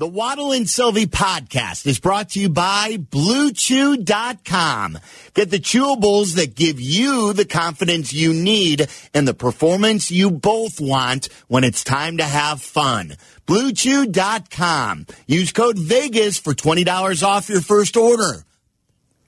[0.00, 4.98] The Waddle and Sylvie podcast is brought to you by BlueChew.com.
[5.34, 10.80] Get the chewables that give you the confidence you need and the performance you both
[10.80, 13.16] want when it's time to have fun.
[13.46, 15.06] BlueChew.com.
[15.26, 18.46] Use code VEGAS for $20 off your first order.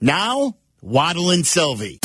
[0.01, 1.97] Now, Waddle and Sylvie.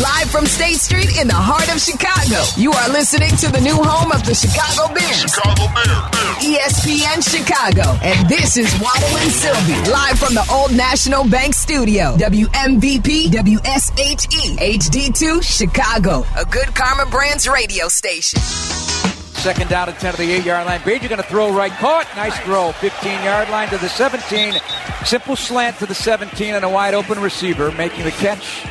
[0.00, 3.74] Live from State Street in the heart of Chicago, you are listening to the new
[3.74, 5.22] home of the Chicago Bears.
[5.22, 6.06] Chicago Bears.
[6.38, 7.98] ESPN Chicago.
[8.06, 12.14] And this is Waddle and Sylvie, live from the Old National Bank Studio.
[12.16, 18.38] WMVP WSHE HD2 Chicago, a good Karma Brands radio station.
[19.46, 20.80] Second down and 10 to the 8 yard line.
[20.80, 21.70] Bagent going to throw right.
[21.70, 22.08] Caught.
[22.16, 22.72] Nice throw.
[22.72, 24.54] 15 yard line to the 17.
[25.04, 28.66] Simple slant to the 17 and a wide open receiver making the catch.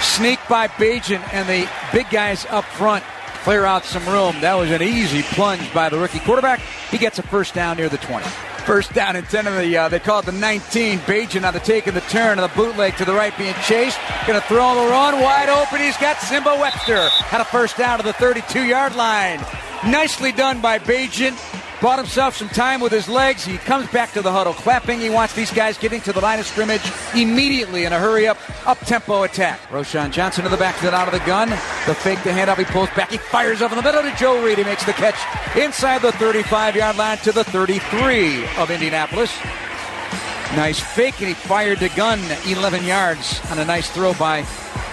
[0.00, 3.04] Sneak by Bagent and the big guys up front
[3.42, 4.40] clear out some room.
[4.40, 6.60] That was an easy plunge by the rookie quarterback.
[6.90, 8.24] He gets a first down near the 20.
[8.64, 11.00] First down and 10 of the, uh, they call it the 19.
[11.00, 13.98] Bagent on the take and the turn and the bootleg to the right being chased.
[14.26, 15.20] Going to throw on the run.
[15.20, 15.80] Wide open.
[15.82, 17.10] He's got Nsimba Webster.
[17.26, 19.44] Had a first down to the 32 yard line.
[19.84, 21.38] Nicely done by Bagent.
[21.80, 23.44] Bought himself some time with his legs.
[23.44, 24.98] He comes back to the huddle clapping.
[24.98, 26.82] He wants these guys getting to the line of scrimmage
[27.14, 29.60] immediately in a hurry up, up tempo attack.
[29.70, 31.50] Roschon Johnson to the back, backfield out of the gun.
[31.86, 33.12] The fake, the handoff, he pulls back.
[33.12, 34.58] He fires up in the middle to Joe Reed.
[34.58, 35.16] He makes the catch
[35.56, 39.32] inside the 35 yard line to the 33 of Indianapolis.
[40.56, 42.18] Nice fake, and he fired the gun
[42.48, 44.42] 11 yards on a nice throw by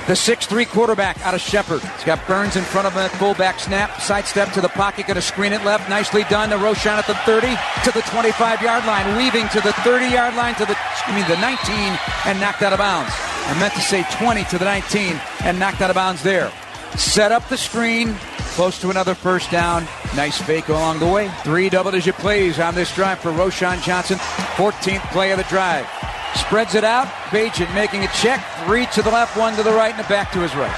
[0.07, 1.81] the 6'3 quarterback out of Shepherd.
[1.81, 3.99] He's got Burns in front of him at fullback snap.
[3.99, 5.89] Sidestep to the pocket, going to screen it left.
[5.89, 7.47] Nicely done to Roschon at the 30
[7.83, 9.17] to the 25 yard line.
[9.17, 12.73] Weaving to the 30 yard line to the, excuse me, the 19 and knocked out
[12.73, 13.11] of bounds.
[13.47, 16.51] I meant to say 20 to the 19 and knocked out of bounds there.
[16.97, 18.15] Set up the screen,
[18.53, 19.87] close to another first down.
[20.15, 21.31] Nice fake along the way.
[21.43, 24.17] Three double digit plays on this drive for Roschon Johnson.
[24.55, 25.87] 14th play of the drive.
[26.35, 27.07] Spreads it out.
[27.31, 28.39] Bagent making a check.
[28.65, 30.73] Three to the left, one to the right, and back to his right.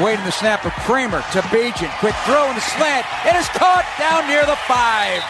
[0.00, 1.96] Awaiting the snap of Kramer to Bagent.
[2.00, 3.06] Quick throw and a slant.
[3.24, 5.22] It is caught down near the five.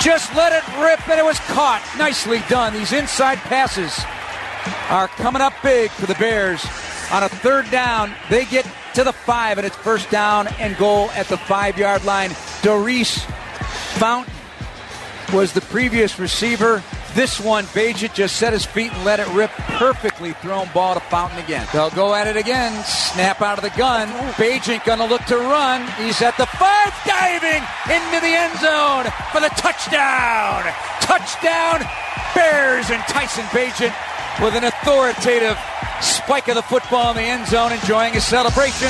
[0.00, 1.80] Just let it rip, and it was caught.
[1.96, 2.72] Nicely done.
[2.72, 3.96] These inside passes
[4.88, 6.64] are coming up big for the Bears.
[7.12, 11.10] On a third down, they get to the five, and it's first down and goal
[11.10, 12.30] at the five yard line.
[12.62, 13.24] Daurice
[13.98, 14.34] Fountain
[15.32, 16.82] was the previous receiver.
[17.14, 19.50] This one, Bagent just set his feet and let it rip.
[19.78, 21.64] Perfectly thrown ball to Fountain again.
[21.72, 22.72] They'll go at it again.
[22.82, 24.08] Snap out of the gun.
[24.34, 25.86] Bagent gonna look to run.
[26.02, 30.64] He's at the five, diving into the end zone for the touchdown.
[31.02, 31.86] Touchdown,
[32.34, 33.94] Bears and Tyson Bagent
[34.42, 35.56] with an authoritative
[36.00, 38.88] spike of the football in the end zone, enjoying his celebration.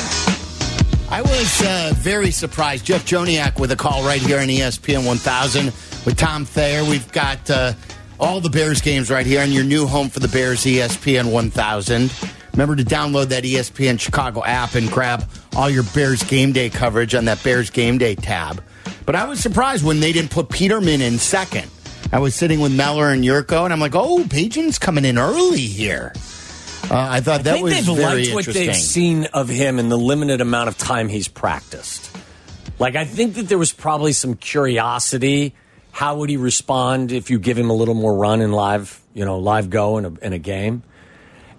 [1.09, 2.85] I was uh, very surprised.
[2.85, 5.65] Jeff Joniak with a call right here on ESPN 1000
[6.05, 6.83] with Tom Thayer.
[6.83, 7.73] We've got uh,
[8.19, 12.13] all the Bears games right here on your new home for the Bears, ESPN 1000.
[12.53, 17.13] Remember to download that ESPN Chicago app and grab all your Bears game day coverage
[17.13, 18.63] on that Bears game day tab.
[19.05, 21.69] But I was surprised when they didn't put Peterman in second.
[22.13, 25.59] I was sitting with Meller and Yurko, and I'm like, oh, Bagent's coming in early
[25.59, 26.13] here.
[26.89, 29.79] Uh, I thought that I think was they've very liked what they've seen of him
[29.79, 32.15] in the limited amount of time he's practiced.
[32.77, 35.55] Like I think that there was probably some curiosity.
[35.95, 39.23] How would he respond if you give him a little more run in live, you
[39.23, 40.83] know, live go in a, in a game?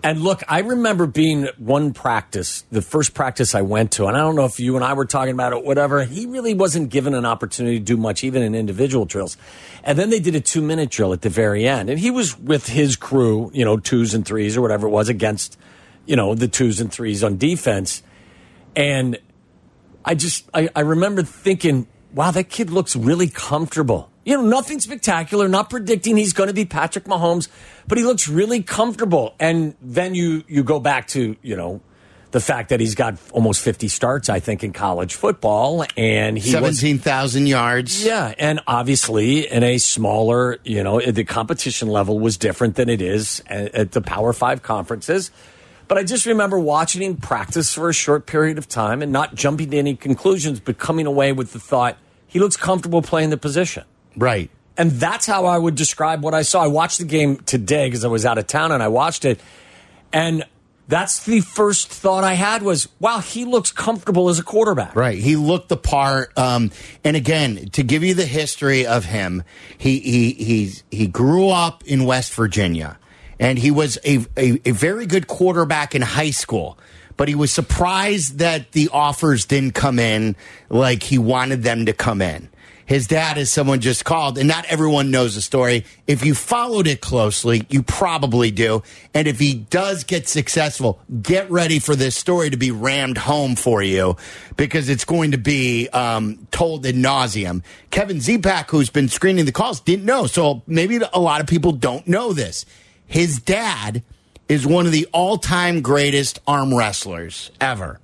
[0.02, 4.20] And look, I remember being one practice, the first practice I went to, and I
[4.20, 6.04] don't know if you and I were talking about it, whatever.
[6.04, 9.38] He really wasn't given an opportunity to do much, even in individual drills.
[9.82, 12.38] And then they did a two minute drill at the very end, and he was
[12.38, 15.58] with his crew, you know, twos and threes or whatever it was against,
[16.04, 18.02] you know, the twos and threes on defense.
[18.76, 19.18] And
[20.04, 24.10] I just, I, I remember thinking, wow, that kid looks really comfortable.
[24.26, 27.48] You know, nothing spectacular, not predicting he's going to be Patrick Mahomes,
[27.86, 29.36] but he looks really comfortable.
[29.38, 31.80] And then you, you go back to, you know,
[32.32, 35.84] the fact that he's got almost 50 starts, I think, in college football.
[35.96, 38.04] And he 17,000 yards.
[38.04, 43.00] yeah, and obviously in a smaller, you know, the competition level was different than it
[43.00, 45.30] is at, at the Power Five conferences.
[45.86, 49.36] But I just remember watching him practice for a short period of time and not
[49.36, 51.96] jumping to any conclusions, but coming away with the thought
[52.26, 53.84] he looks comfortable playing the position.
[54.16, 54.50] Right.
[54.76, 56.62] And that's how I would describe what I saw.
[56.62, 59.40] I watched the game today because I was out of town and I watched it.
[60.12, 60.44] And
[60.88, 64.94] that's the first thought I had was, wow, he looks comfortable as a quarterback.
[64.94, 65.18] Right.
[65.18, 66.36] He looked the part.
[66.38, 66.70] Um,
[67.02, 69.42] and again, to give you the history of him,
[69.78, 72.98] he he he's, he grew up in West Virginia,
[73.40, 76.78] and he was a, a a very good quarterback in high school.
[77.16, 80.36] But he was surprised that the offers didn't come in
[80.68, 82.50] like he wanted them to come in.
[82.86, 85.84] His dad is someone just called, and not everyone knows the story.
[86.06, 88.84] If you followed it closely, you probably do.
[89.12, 93.56] And if he does get successful, get ready for this story to be rammed home
[93.56, 94.16] for you
[94.56, 97.64] because it's going to be um, told in nauseum.
[97.90, 100.28] Kevin Zipak, who's been screening the calls, didn't know.
[100.28, 102.64] So maybe a lot of people don't know this.
[103.08, 104.04] His dad
[104.48, 107.98] is one of the all time greatest arm wrestlers ever.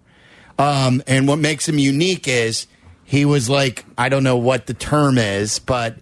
[0.58, 2.66] Um, and what makes him unique is
[3.12, 5.98] he was like, I don't know what the term is, but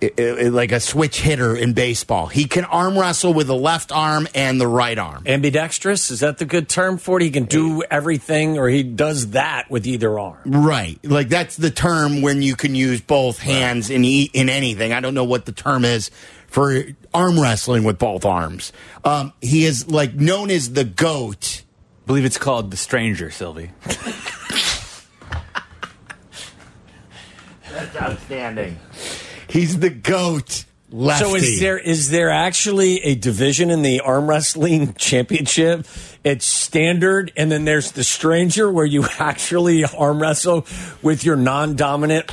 [0.00, 2.28] it, it, like a switch hitter in baseball.
[2.28, 5.24] He can arm wrestle with the left arm and the right arm.
[5.26, 7.24] Ambidextrous, is that the good term for it?
[7.24, 10.40] He can do everything or he does that with either arm.
[10.46, 10.98] Right.
[11.04, 14.94] Like that's the term when you can use both hands in e- in anything.
[14.94, 16.10] I don't know what the term is
[16.46, 18.72] for arm wrestling with both arms.
[19.04, 21.64] Um, he is like known as the goat.
[21.66, 23.72] I believe it's called The Stranger, Sylvie.
[27.76, 28.78] That's outstanding.
[29.48, 30.64] He's the goat.
[30.90, 31.24] Lefty.
[31.24, 35.84] So is there is there actually a division in the arm wrestling championship?
[36.24, 40.64] It's standard, and then there's the stranger where you actually arm wrestle
[41.02, 42.30] with your non-dominant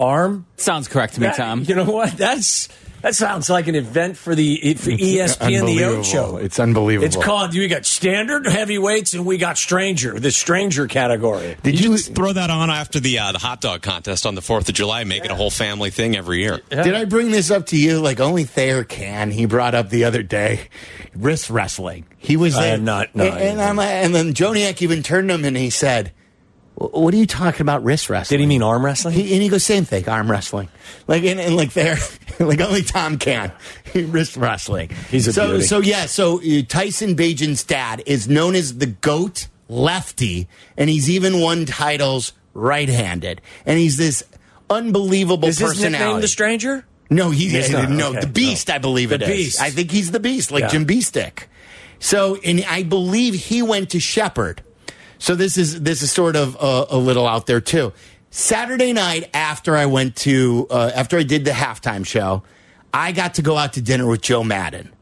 [0.00, 0.46] arm.
[0.56, 1.64] Sounds correct to me, That- Tom.
[1.66, 2.16] You know what?
[2.16, 2.68] That's
[3.02, 5.98] that sounds like an event for the for ESPN the unbelievable.
[6.00, 6.36] Ocho.
[6.36, 7.06] It's unbelievable.
[7.06, 7.54] It's called.
[7.54, 11.56] You got standard heavyweights, and we got stranger, the stranger category.
[11.62, 11.96] Did You you?
[11.96, 14.74] just throw that on after the uh, the hot dog contest on the Fourth of
[14.74, 16.60] July, make it a whole family thing every year.
[16.70, 18.00] Did I bring this up to you?
[18.00, 19.30] Like only Thayer can.
[19.30, 20.68] He brought up the other day,
[21.14, 22.06] wrist wrestling.
[22.18, 23.60] He was I there, have not- no, and, and.
[23.60, 26.17] I'm, and then Joniak even turned to him and he said, "Wh-
[26.78, 29.14] "What are you talking about wrist wrestling?" Did he mean arm wrestling?
[29.14, 30.68] He, and he goes, "Same thing, arm wrestling."
[31.06, 31.96] Like and, and like there,
[32.40, 33.52] like only Tom can
[33.94, 34.90] wrist wrestling.
[35.10, 35.64] He's a so beauty.
[35.64, 36.06] so yeah.
[36.06, 41.64] So uh, Tyson Bagent's dad is known as the goat lefty, and he's even won
[41.66, 44.24] titles right-handed, and he's this
[44.70, 45.98] unbelievable Is his personality.
[46.04, 46.84] nickname the stranger?
[47.10, 48.68] No, he's, He's not, no okay, the Beast.
[48.68, 48.74] no.
[48.74, 49.28] I believe The it is.
[49.28, 49.60] Beast.
[49.62, 50.68] I think he's the Beast, like Yeah.
[50.68, 51.44] Jim Beestick.
[52.00, 54.62] So, and I believe he went to Shepherd.
[55.18, 57.92] So this is this is sort of uh, a little out there too.
[58.30, 62.42] Saturday night after I went to uh, after I did the halftime show,
[62.92, 64.92] I got to go out to dinner with Joe Maddon.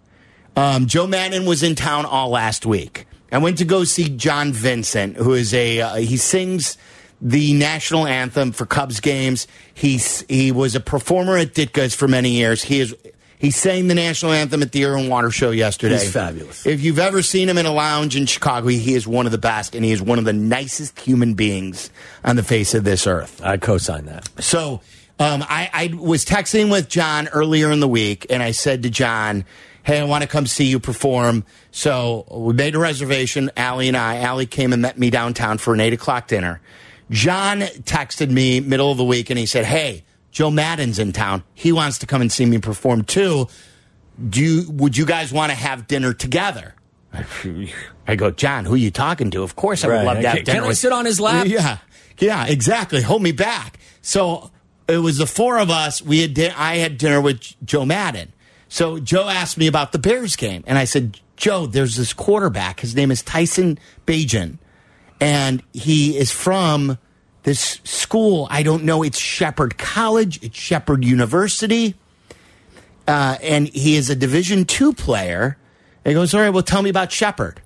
[0.57, 3.07] Um, Joe Maddon was in town all last week.
[3.31, 6.79] I went to go see John Vincent, who is a uh, he sings
[7.21, 9.47] the national anthem for Cubs games.
[9.75, 12.63] He's he was a performer at Ditka's for many years.
[12.63, 12.95] He is
[13.39, 15.99] he sang the national anthem at the Air and Water Show yesterday.
[15.99, 16.67] He's fabulous.
[16.67, 19.39] If you've ever seen him in a lounge in Chicago, he is one of the
[19.39, 21.91] best, and he is one of the nicest human beings
[22.25, 23.41] on the face of this earth.
[23.45, 24.29] I co-sign that.
[24.43, 24.81] So
[25.19, 28.91] um, I, I was texting with John earlier in the week, and I said to
[28.91, 29.45] John,
[29.83, 33.51] "Hey, I want to come see you perform." So we made a reservation.
[33.57, 34.19] Allie and I.
[34.19, 36.61] Allie came and met me downtown for an eight o'clock dinner.
[37.11, 40.05] John texted me middle of the week, and he said, "Hey,
[40.37, 41.45] Joe Maddon's in town.
[41.55, 43.49] He wants to come and see me perform too.
[44.29, 46.75] Do you, would you guys want to have dinner together?"
[48.07, 49.43] I go, John, who are you talking to?
[49.43, 50.05] Of course, I would Right.
[50.05, 50.61] love to have Can- dinner.
[50.61, 51.47] can I sit on his lap?
[51.49, 51.79] Yeah,
[52.19, 53.01] yeah, exactly.
[53.01, 53.79] Hold me back.
[54.03, 54.51] So
[54.87, 56.03] it was the four of us.
[56.03, 58.35] We had di- I had dinner with Joe Maddon.
[58.69, 62.81] So Joe asked me about the Bears game, and I said, Joe, there's this quarterback.
[62.81, 64.59] His name is Tyson Bagent,
[65.19, 66.99] and he is from
[67.47, 68.47] this school.
[68.51, 69.03] I don't know.
[69.03, 70.43] It's Shepherd College.
[70.43, 71.95] It's Shepherd University
[73.07, 75.57] uh, and he is a Division two player.
[76.05, 77.61] And he goes, all right, well, tell me about Shepherd.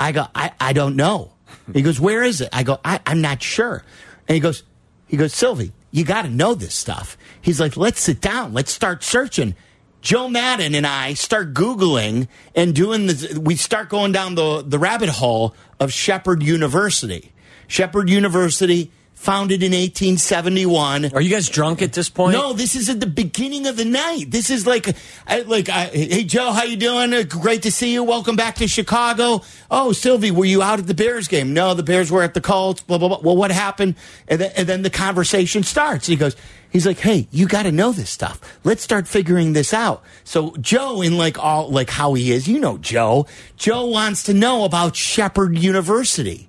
[0.00, 1.32] I go, I, I don't know.
[1.72, 2.50] He goes, where is it?
[2.52, 3.82] I go, I, I'm not sure.
[4.26, 4.62] And he goes,
[5.06, 7.16] he goes, Sylvie, you got to know this stuff.
[7.40, 8.52] He's like, let's sit down.
[8.52, 9.54] Let's start searching.
[10.00, 13.36] Joe Maddon and I start Googling and doing this.
[13.36, 17.32] We start going down the, the rabbit hole of Shepherd University.
[17.66, 21.12] Shepherd University, founded in 1871.
[21.12, 22.34] Are you guys drunk at this point?
[22.34, 24.26] No, this is at the beginning of the night.
[24.30, 24.94] This is like,
[25.26, 27.12] I, like, I, hey Joe, how you doing?
[27.12, 28.04] Uh, Great to see you.
[28.04, 29.42] Welcome back to Chicago.
[29.70, 31.52] Oh, Sylvie, were you out at the Bears game?
[31.52, 32.80] No, the Bears were at the Colts.
[32.82, 33.20] Blah blah blah.
[33.20, 33.96] Well, what happened?
[34.28, 36.06] And then, and then the conversation starts.
[36.06, 36.36] He goes,
[36.70, 38.40] he's like, hey, you got to know this stuff.
[38.62, 40.02] Let's start figuring this out.
[40.22, 43.26] So Joe, in like all like how he is, you know, Joe.
[43.56, 46.47] Joe wants to know about Shepherd University.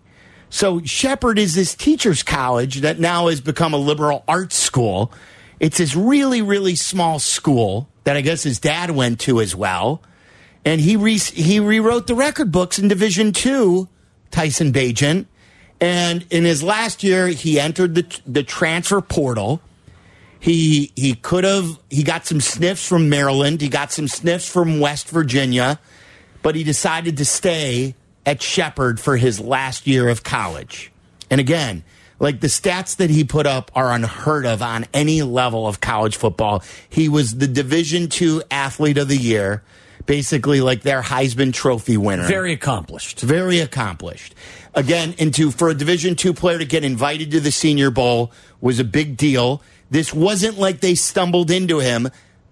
[0.50, 5.12] So Shepherd is this teachers college that now has become a liberal arts school.
[5.60, 10.01] It's this really, really small school that I guess his dad went to as well.
[10.65, 13.88] And he re- he rewrote the record books in Division Two,
[14.32, 15.25] Tyson Bagent.
[15.79, 19.62] And in his last year, he entered the the transfer portal.
[20.39, 23.62] He he could have he got some sniffs from Maryland.
[23.62, 25.79] He got some sniffs from West Virginia,
[26.41, 27.96] but he decided to stay
[28.26, 30.92] at Shepherd for his last year of college.
[31.30, 31.84] And again,
[32.20, 36.18] Like the stats that he put up are unheard of on any level of college
[36.18, 36.64] football.
[36.90, 39.64] He was the Division two athlete of the year,
[40.06, 42.28] basically like their Heisman Trophy winner.
[42.28, 43.22] Very accomplished.
[43.22, 44.36] very accomplished.
[44.76, 48.80] Again, into for a Division two player to get invited to the Senior Bowl was
[48.80, 49.62] a big deal.
[49.90, 52.10] This wasn't like they stumbled into him.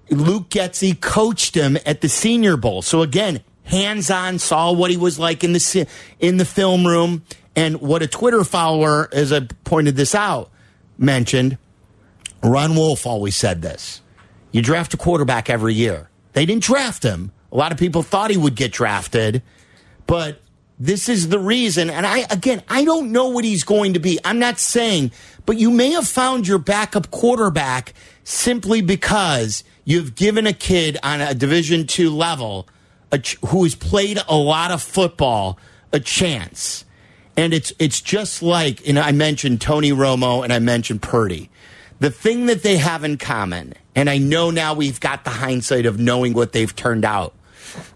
[0.09, 2.81] Luke Getsy coached him at the Senior Bowl.
[2.81, 5.87] So again, hands on, saw what he was like in the
[6.19, 7.23] in the film room,
[7.55, 10.49] and what a Twitter follower, as I pointed this out,
[10.97, 11.57] mentioned.
[12.43, 14.01] Ron Wolf always said this:
[14.51, 16.09] you draft a quarterback every year.
[16.33, 17.31] They didn't draft him.
[17.51, 19.41] A lot of people thought he would get drafted,
[20.05, 20.41] but
[20.79, 21.89] this is the reason.
[21.89, 24.19] And I, again, I don't know what he's going to be.
[24.23, 25.11] I'm not saying,
[25.45, 27.93] but you may have found your backup quarterback
[28.23, 32.67] simply because you've given a kid on a Division two level
[33.11, 35.57] a who has played a lot of football
[35.93, 36.85] a chance.
[37.35, 41.49] And it's it's just like, and I mentioned Tony Romo and I mentioned Purdy.
[41.99, 45.85] The thing that they have in common, and I know now we've got the hindsight
[45.85, 47.33] of knowing what they've turned out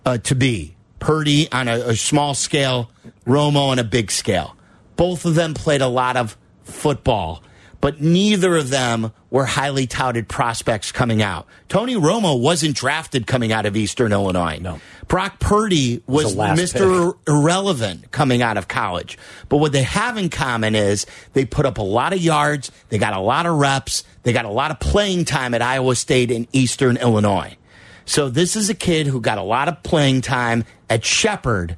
[0.05, 0.75] uh, to be.
[0.99, 2.91] Purdy on a, a small scale,
[3.25, 4.55] Romo on a big scale.
[4.95, 7.43] Both of them played a lot of football,
[7.81, 11.47] but neither of them were highly touted prospects coming out.
[11.67, 14.59] Tony Romo wasn't drafted coming out of Eastern Illinois.
[14.61, 14.79] No.
[15.07, 17.17] Brock Purdy was Mr.
[17.27, 19.17] Irrelevant coming out of college.
[19.49, 22.97] But what they have in common is they put up a lot of yards, they
[22.97, 26.31] got a lot of reps, they got a lot of playing time at Iowa State
[26.31, 27.57] and Eastern Illinois.
[28.05, 31.77] So this is a kid who got a lot of playing time at Shepherd.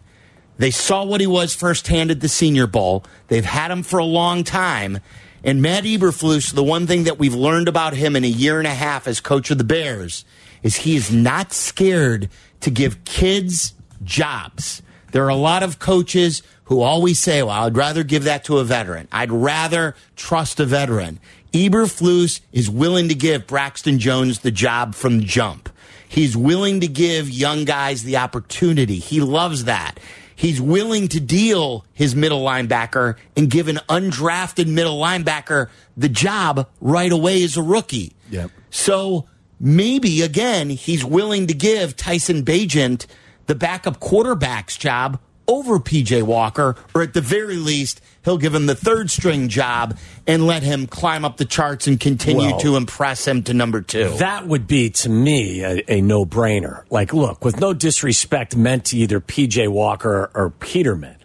[0.57, 3.03] They saw what he was firsthand at the Senior Bowl.
[3.27, 4.99] They've had him for a long time.
[5.43, 8.67] And Matt Eberflus, the one thing that we've learned about him in a year and
[8.67, 10.23] a half as coach of the Bears
[10.61, 12.29] is he is not scared
[12.61, 13.73] to give kids
[14.03, 14.81] jobs.
[15.11, 18.59] There are a lot of coaches who always say, well, I'd rather give that to
[18.59, 19.07] a veteran.
[19.11, 21.19] I'd rather trust a veteran.
[21.51, 25.69] Eberflus is willing to give Braxton Jones the job from jump.
[26.07, 28.97] He's willing to give young guys the opportunity.
[28.97, 29.99] He loves that.
[30.35, 36.67] He's willing to deal his middle linebacker and give an undrafted middle linebacker the job
[36.81, 38.13] right away as a rookie.
[38.29, 38.51] Yep.
[38.69, 39.27] So
[39.59, 43.05] maybe again, he's willing to give Tyson Bagent
[43.45, 48.65] the backup quarterback's job over PJ Walker, or at the very least, he'll give him
[48.65, 52.75] the third string job and let him climb up the charts and continue Well, to
[52.75, 54.09] impress him to number two.
[54.17, 56.83] That would be to me a, a no brainer.
[56.89, 61.17] Like, look, with no disrespect meant to either PJ Walker or, or Peterman,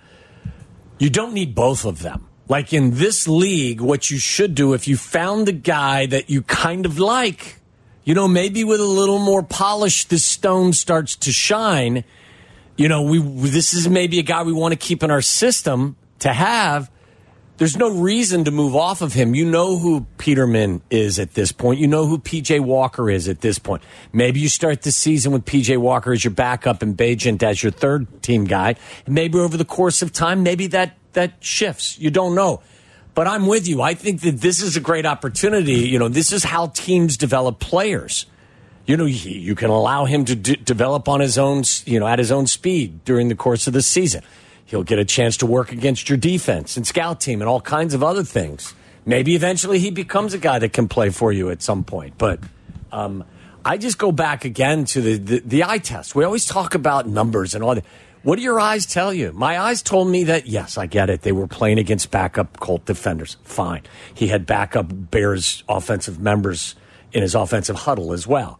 [0.98, 2.26] you don't need both of them.
[2.48, 6.42] Like in this league, what you should do if you found the guy that you
[6.42, 7.56] kind of like,
[8.04, 12.04] you know, maybe with a little more polish, the stone starts to shine.
[12.78, 15.96] You know, we this is maybe a guy we want to keep in our system
[16.20, 16.88] to have.
[17.56, 19.34] There's no reason to move off of him.
[19.34, 21.80] You know who Peterman is at this point.
[21.80, 23.82] You know who PJ Walker is at this point.
[24.12, 27.72] Maybe you start the season with PJ Walker as your backup and Bagent as your
[27.72, 28.76] third team guy.
[29.08, 31.98] Maybe over the course of time, maybe that that shifts.
[31.98, 32.62] You don't know.
[33.16, 33.82] But I'm with you.
[33.82, 35.88] I think that this is a great opportunity.
[35.88, 38.26] You know, this is how teams develop players.
[38.88, 42.08] You know, you you can allow him to d- develop on his own, you know,
[42.08, 44.22] at his own speed during the course of the season.
[44.64, 47.92] He'll get a chance to work against your defense and scout team and all kinds
[47.92, 48.74] of other things.
[49.04, 52.16] Maybe eventually he becomes a guy that can play for you at some point.
[52.16, 52.40] But
[52.90, 53.24] um,
[53.62, 56.14] I just go back again to the, the, the eye test.
[56.14, 57.84] We always talk about numbers and all that.
[58.22, 59.32] What do your eyes tell you?
[59.32, 61.22] My eyes told me that, yes, I get it.
[61.22, 63.36] They were playing against backup Colt defenders.
[63.44, 63.82] Fine.
[64.14, 66.74] He had backup Bears offensive members
[67.12, 68.58] in his offensive huddle as well.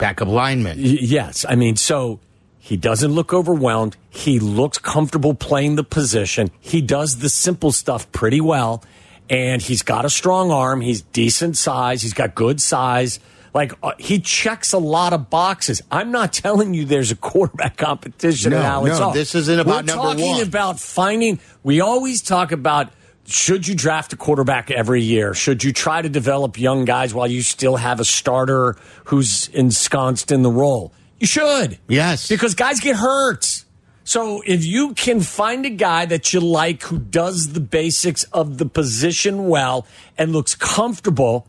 [0.00, 0.78] Backup lineman.
[0.78, 1.44] Y- yes.
[1.48, 2.18] I mean, so
[2.58, 3.96] he doesn't look overwhelmed.
[4.10, 6.50] He looks comfortable playing the position.
[6.60, 8.82] He does the simple stuff pretty well.
[9.28, 10.80] And he's got a strong arm.
[10.80, 12.02] He's decent size.
[12.02, 13.20] He's got good size.
[13.54, 15.82] Like, uh, he checks a lot of boxes.
[15.90, 19.12] I'm not telling you there's a quarterback competition No, Alex no, Hall.
[19.12, 20.42] this isn't about We're number talking one.
[20.42, 22.92] about finding, we always talk about
[23.30, 25.34] should you draft a quarterback every year?
[25.34, 30.32] Should you try to develop young guys while you still have a starter who's ensconced
[30.32, 30.92] in the role?
[31.18, 31.78] You should.
[31.88, 32.28] Yes.
[32.28, 33.64] Because guys get hurt.
[34.04, 38.58] So if you can find a guy that you like who does the basics of
[38.58, 39.86] the position well
[40.18, 41.46] and looks comfortable,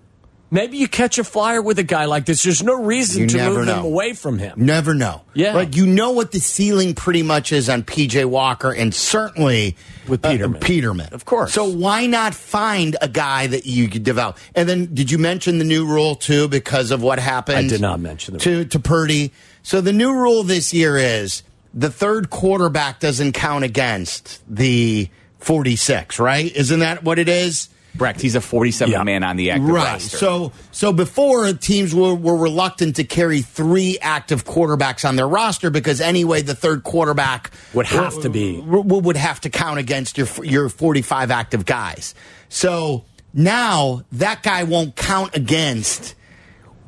[0.51, 2.43] maybe you catch a flyer with a guy like this.
[2.43, 3.85] There's no reason You to move him know.
[3.85, 4.53] away from him.
[4.65, 5.21] Never know.
[5.33, 5.53] Yeah.
[5.55, 9.75] Like you know what the ceiling pretty much is on PJ Walker and certainly
[10.07, 10.59] With uh, Peterman.
[10.61, 11.09] Peterman.
[11.13, 11.53] Of course.
[11.53, 14.37] So why not find a guy that you could develop?
[14.53, 17.57] And then did you mention the new rule too because of what happened?
[17.57, 19.31] I did not mention the to to Purdy.
[19.63, 21.43] So the new rule this year is
[21.73, 25.07] the third quarterback doesn't count against the
[25.39, 26.53] 46, right?
[26.55, 27.69] Isn't that what it is?
[27.97, 28.21] Correct.
[28.21, 29.03] He's a 47 Yeah.
[29.03, 29.75] man on the active roster.
[29.85, 29.91] right.
[29.93, 30.17] roster.
[30.17, 35.69] So so before teams were, were reluctant to carry three active quarterbacks on their roster
[35.69, 38.57] because anyway the third quarterback Would have to be.
[38.61, 42.15] w- w- would have to count against your your 45 active guys.
[42.49, 46.15] So now that guy won't count against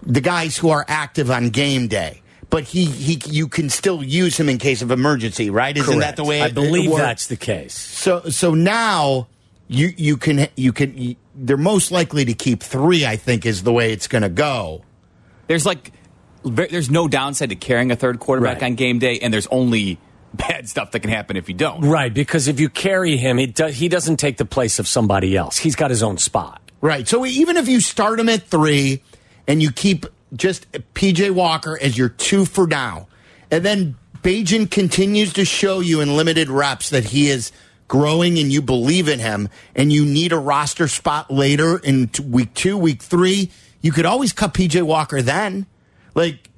[0.02, 2.22] the guys who are active on game day.
[2.50, 5.76] But he, he you can still use him in case of emergency, right?
[5.76, 7.02] Isn't that the way I it- it believe works?
[7.02, 7.74] that's the case.
[7.74, 9.28] So so now
[9.74, 13.06] you you can you can you, they're most likely to keep three.
[13.06, 14.84] I think is the way it's going to go.
[15.48, 15.92] there's like,
[16.44, 18.72] there's no downside to carrying a third quarterback Right.
[18.72, 19.98] on game day, and there's only
[20.34, 21.82] bad stuff that can happen if you don't.
[21.82, 25.36] Right, because if you carry him, he, do, he doesn't take the place of somebody
[25.38, 25.58] else.
[25.58, 26.62] He's got his own spot.
[26.82, 27.08] Right.
[27.08, 29.02] So even if you start him at three
[29.48, 33.08] and you keep just PJ Walker as your two for now,
[33.52, 37.52] and then Bagent continues to show you in limited reps that he is
[37.88, 42.24] growing and you believe in him, and you need a roster spot later in t-
[42.24, 45.66] week two, week three, you could always cut PJ Walker then.
[46.16, 46.50] Like,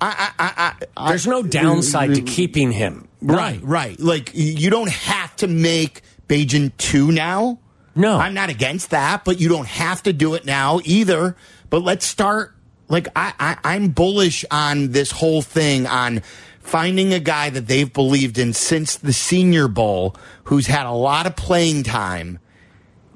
[0.00, 3.08] I, I, I, I There's no downside to keeping him.
[3.22, 3.98] Right, right.
[4.00, 7.58] Like you don't have to make Bagent two now.
[7.94, 8.16] No.
[8.16, 11.36] I'm not against that, but you don't have to do it now either.
[11.68, 12.54] But let's start.
[12.88, 16.22] Like I, I I'm bullish on this whole thing on
[16.70, 21.26] finding a guy that they've believed in since the Senior Bowl, who's had a lot
[21.26, 22.38] of playing time.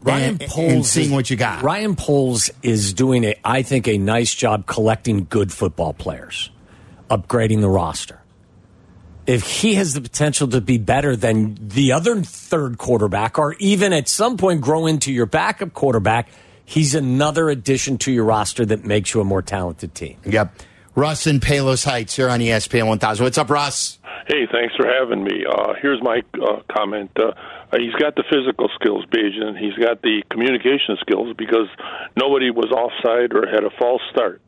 [0.03, 1.63] Ryan and, Poles and seeing is- what you got.
[1.63, 6.51] Ryan Poles is doing a, I think, a nice job collecting good football players,
[7.09, 8.21] upgrading the roster.
[9.27, 13.95] If he has the potential to be better than the other third quarterback, or even
[13.95, 16.29] at some point grow into your backup quarterback,
[16.67, 20.19] he's another addition to your roster that makes you a more talented team.
[20.27, 20.55] Yep.
[20.95, 23.25] Russ in Palos Heights here on ESPN 1000.
[23.25, 23.99] What's up, Russ?
[24.29, 25.45] Hey, thanks for having me.
[25.45, 27.11] Uh, here's my uh, comment.
[27.17, 27.33] Uh,
[27.73, 29.59] uh, he's got the physical skills, Bagent.
[29.59, 31.69] He's got the communication skills because
[32.17, 34.41] nobody was offside or had a false start.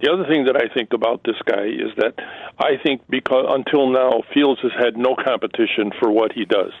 [0.00, 2.14] The other thing that I think about this guy is that
[2.58, 6.72] I think because until now Fields has had no competition for what he does.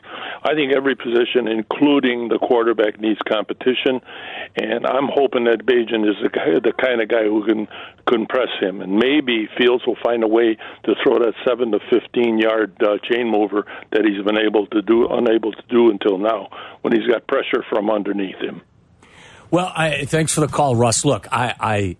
[0.42, 4.00] I think every position, including the quarterback, needs competition,
[4.56, 7.68] and I'm hoping that Bagent is the guy, the kind of guy who can
[8.08, 11.80] can press him, and maybe Fields will find a way to throw that seven to
[11.90, 16.16] fifteen yard uh, chain mover that he's been able to do unable to do until
[16.16, 16.48] now
[16.80, 18.62] when he's got pressure from underneath him.
[19.50, 21.04] Well, I, thanks for the call, Russ.
[21.04, 21.96] Look, I, I,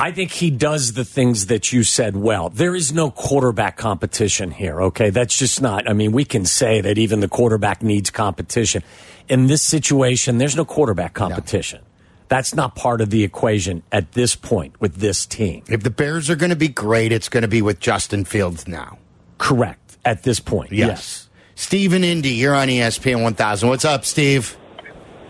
[0.00, 2.48] I think he does the things that you said well.
[2.48, 4.80] There is no quarterback competition here.
[4.84, 5.86] Okay, that's just not.
[5.90, 8.82] I mean, we can say that even the quarterback needs competition.
[9.28, 11.82] In this situation, there's no quarterback competition.
[12.28, 15.64] That's not part of the equation at this point with this team.
[15.68, 18.66] If the Bears are going to be great, it's going to be with Justin Fields
[18.66, 18.96] now.
[19.36, 20.72] Correct at this point.
[20.72, 21.28] Yes.
[21.56, 23.68] Steve and Indy, you're on ESPN 1000.
[23.68, 24.56] What's up, Steve?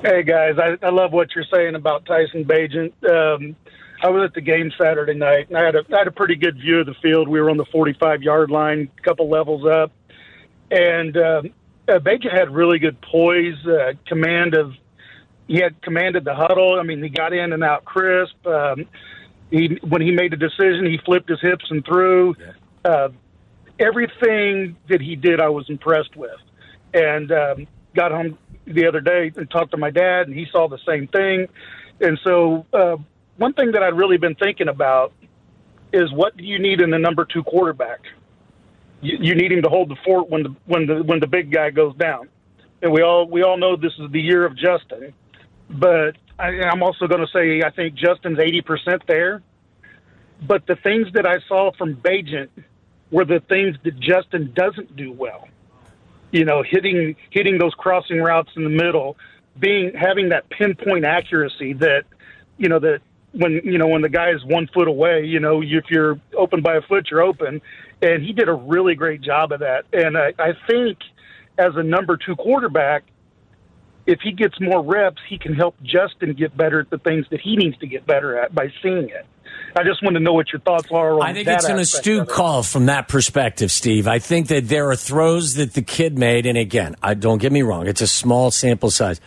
[0.02, 2.92] Hey guys, I, I love what you're saying about Tyson Bagent.
[3.04, 3.56] Um,
[4.03, 6.37] I was at the game Saturday night, and I had a I had a pretty
[6.37, 7.29] good view of the field.
[7.29, 9.93] We were on the 45 yard line, a couple levels up,
[10.71, 11.51] and um,
[11.89, 11.99] uh,
[12.33, 14.73] had really good poise, uh, command of.
[15.49, 16.79] He had commanded the huddle.
[16.79, 18.47] I mean, he got in and out crisp.
[18.47, 18.87] Um,
[19.51, 22.35] he when he made a decision, he flipped his hips and threw.
[22.85, 23.09] Uh,
[23.79, 26.41] everything that he did, I was impressed with,
[26.95, 30.69] and um, got home the other day and talked to my dad, and he saw
[30.69, 31.49] the same thing.
[32.01, 32.97] And so, uh,
[33.40, 35.12] one thing that I'd really been thinking about
[35.92, 38.00] is what do you need in the number two quarterback?
[39.00, 41.50] You, you need him to hold the fort when the when the when the big
[41.50, 42.29] guy goes down.
[42.83, 45.14] And we all we all know this is the year of Justin,
[45.70, 49.42] but I, I'm also going to say I think Justin's eighty percent there.
[50.46, 52.48] But the things that I saw from Bagent
[53.11, 55.48] were the things that Justin doesn't do well
[56.31, 59.16] you know, hitting hitting those crossing routes in the middle,
[59.59, 62.05] being having that pinpoint accuracy that,
[62.57, 63.00] you know, that
[63.33, 66.62] when you know when the guy is one foot away, you know, if you're open
[66.62, 67.61] by a foot, you're open,
[68.03, 69.85] and he did a really great job of that.
[69.93, 70.99] And I, I think
[71.59, 73.05] as a number two quarterback,
[74.07, 77.40] if he gets more reps, he can help Justin get better at the things that
[77.40, 79.27] he needs to get better at by seeing it.
[79.77, 81.27] I just want to know what your thoughts are on that.
[81.27, 84.09] I think it's an astute call from that perspective, Steve.
[84.09, 87.53] I think that there are throws that the kid made, and again, I don't get
[87.53, 89.21] me wrong, it's a small sample size.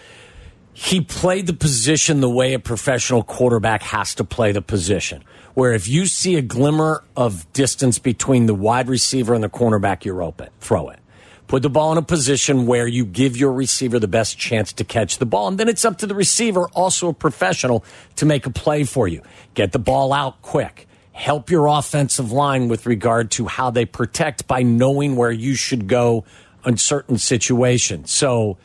[0.74, 5.24] He played the position the way a professional quarterback has to play the position.
[5.54, 10.04] Where if you see a glimmer of distance between the wide receiver and the cornerback,
[10.04, 10.50] you're open.
[10.60, 11.00] Throw it.
[11.46, 14.84] Put the ball in a position where you give your receiver the best chance to
[14.84, 15.48] catch the ball.
[15.48, 19.08] And then it's up to the receiver, also a professional, to make a play for
[19.08, 19.22] you.
[19.54, 20.88] Get the ball out quick.
[21.12, 25.88] Help your offensive line with regard to how they protect by knowing where you should
[25.88, 26.24] go
[26.66, 28.10] in certain situations.
[28.10, 28.58] So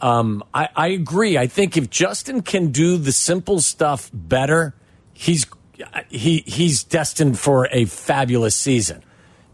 [0.00, 1.36] Um, I, I agree.
[1.36, 4.74] I think if Justin can do the simple stuff better,
[5.12, 5.46] he's
[6.08, 9.02] he he's destined for a fabulous season.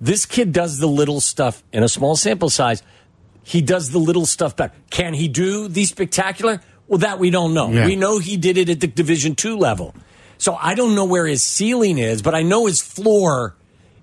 [0.00, 2.82] This kid does the little stuff in a small sample size.
[3.42, 4.74] He does the little stuff better.
[4.90, 6.60] Can he do the spectacular?
[6.88, 7.70] Well, that we don't know.
[7.70, 7.86] Yeah.
[7.86, 9.94] We know he did it at the Division two level.
[10.36, 13.56] So I don't know where his ceiling is, but I know his floor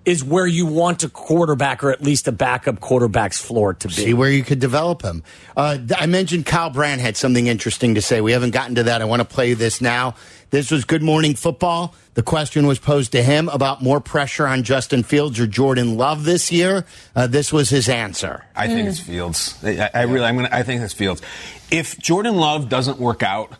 [0.05, 3.93] is where you want a quarterback or at least a backup quarterback's floor to be.
[3.93, 5.23] See where you could develop him.
[5.55, 8.21] Uh, I mentioned Kyle Brandt had something interesting to say.
[8.21, 9.01] We haven't gotten to that.
[9.01, 10.15] I want to play this now.
[10.49, 11.95] This was Good Morning Football.
[12.15, 16.25] The question was posed to him about more pressure on Justin Fields or Jordan Love
[16.25, 16.85] this year.
[17.15, 18.43] Uh, this was his answer.
[18.53, 19.57] I think it's Fields.
[19.63, 20.49] I, I really, I'm gonna.
[20.51, 21.21] I think it's Fields.
[21.69, 23.53] If Jordan Love doesn't work out,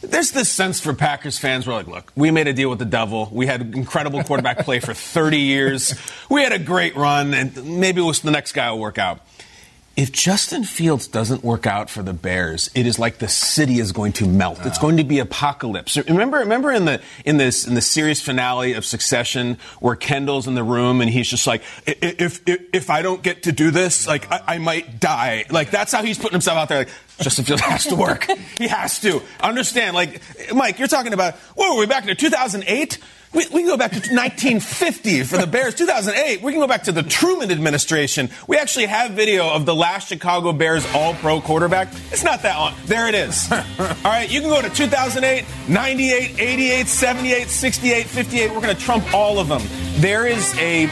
[0.00, 2.84] there's this sense for Packers fans where like, look, we made a deal with the
[2.84, 3.28] devil.
[3.32, 5.94] We had incredible quarterback play for 30 years.
[6.30, 9.20] We had a great run, and maybe it was the next guy will work out.
[9.96, 13.90] If Justin Fields doesn't work out for the Bears, it is like the city is
[13.90, 14.60] going to melt.
[14.64, 15.96] It's going to be apocalypse.
[15.96, 20.54] Remember, remember in the in this in the series finale of Succession where Kendall's in
[20.54, 23.50] the room and he's just like, "I- I- if if, if I don't get to
[23.52, 25.46] do this, like I, I might die.
[25.50, 26.78] Like that's how he's putting himself out there.
[26.78, 28.26] Like Justin Fields has to work.
[28.56, 29.94] he has to understand.
[29.94, 30.22] Like
[30.54, 31.34] Mike, you're talking about.
[31.56, 32.98] Whoa, we're we back to 2008?
[33.34, 35.74] We, we can go back to 1950 for the Bears.
[35.74, 38.30] 2008, we can go back to the Truman administration.
[38.46, 41.88] We actually have video of the last Chicago Bears All Pro quarterback.
[42.10, 42.74] It's not that long.
[42.86, 43.50] There it is.
[43.52, 43.58] All
[44.04, 48.50] right, you can go to 2008, 98, 88, 78, 68, 58.
[48.50, 49.62] We're going to trump all of them.
[50.00, 50.84] There is a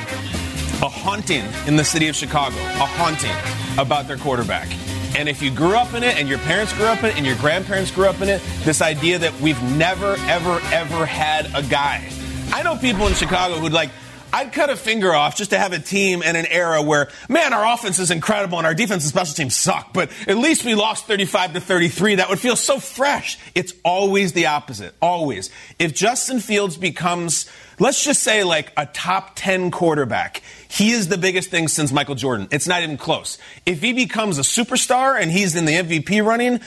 [0.83, 3.35] a haunting in the city of Chicago, a haunting
[3.79, 4.69] about their quarterback.
[5.15, 7.27] And if you grew up in it, and your parents grew up in it, and
[7.27, 11.63] your grandparents grew up in it, this idea that we've never, ever, ever had a
[11.63, 12.09] guy.
[12.53, 13.91] I know people in Chicago who'd like,
[14.37, 17.55] I'd cut a finger off just to have a team in an era where, man,
[17.55, 20.75] our offense is incredible and our defense and special teams suck, but at least we
[20.75, 22.17] lost 35 to 33.
[22.17, 23.39] That would feel so fresh.
[23.55, 24.95] It's always the opposite.
[25.01, 25.49] Always.
[25.79, 31.17] If Justin Fields becomes, let's just say, like a top 10 quarterback, he is the
[31.17, 32.47] biggest thing since Michael Jordan.
[32.51, 33.39] It's not even close.
[33.65, 36.61] If he becomes a superstar and he's in the MVP running,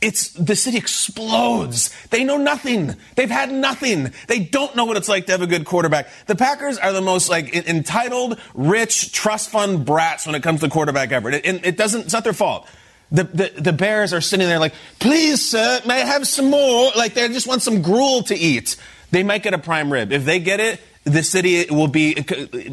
[0.00, 1.90] it's the city explodes.
[2.08, 2.96] They know nothing.
[3.14, 4.12] They've had nothing.
[4.28, 6.08] They don't know what it's like to have a good quarterback.
[6.26, 10.68] The Packers are the most like entitled, rich trust fund brats when it comes to
[10.68, 11.30] quarterback ever.
[11.30, 12.02] It, it, doesn't.
[12.02, 12.68] It's not their fault.
[13.10, 16.90] The, the the Bears are sitting there like, please, sir, may I have some more?
[16.96, 18.76] Like they just want some gruel to eat.
[19.12, 20.12] They might get a prime rib.
[20.12, 22.64] If they get it, the city will be uh,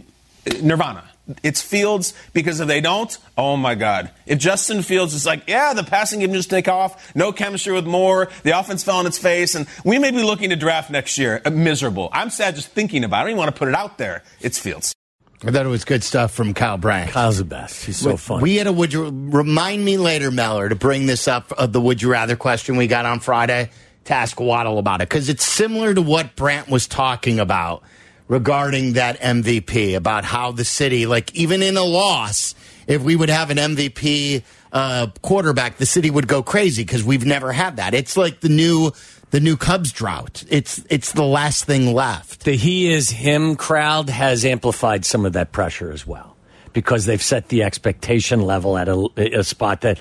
[0.61, 1.03] nirvana.
[1.41, 4.11] It's Fields because if they don't, oh my God.
[4.25, 7.85] If Justin Fields is like, yeah, the passing game just take off, no chemistry with
[7.85, 11.17] Moore, the offense fell on its face, and we may be looking to draft next
[11.17, 11.41] year.
[11.45, 12.09] Uh, miserable.
[12.11, 13.19] I'm sad just thinking about it.
[13.19, 14.23] I don't even want to put it out there.
[14.41, 14.93] It's Fields.
[15.45, 17.11] I thought it was good stuff from Kyle Brandt.
[17.11, 17.85] Kyle's the best.
[17.85, 18.41] He's so fun.
[18.41, 21.81] We had a would you remind me later, Meller, to bring this up of the
[21.81, 23.69] would you rather question we got on Friday
[24.05, 27.83] to ask Waddle about it because it's similar to what Brandt was talking about
[28.27, 32.55] regarding that MVP about how the city, like even in a loss,
[32.87, 37.25] if we would have an MVP uh, quarterback, the city would go crazy because we've
[37.25, 37.93] never had that.
[37.93, 38.91] It's like the new
[39.31, 40.43] the new Cubs drought.
[40.49, 42.45] It's it's the last thing left.
[42.45, 46.33] the he is him crowd has amplified some of that pressure as well
[46.73, 49.99] because they've set the expectation level at a, a spot that,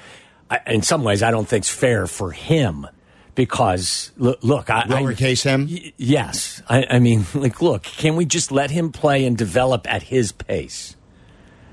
[0.50, 2.86] I, in some ways, I don't think's fair for him.
[3.34, 5.68] Because look, look I, I- Lowercase him?
[5.96, 10.02] Yes, I, I mean, like, look, can we just let him play and develop at
[10.04, 10.96] his pace,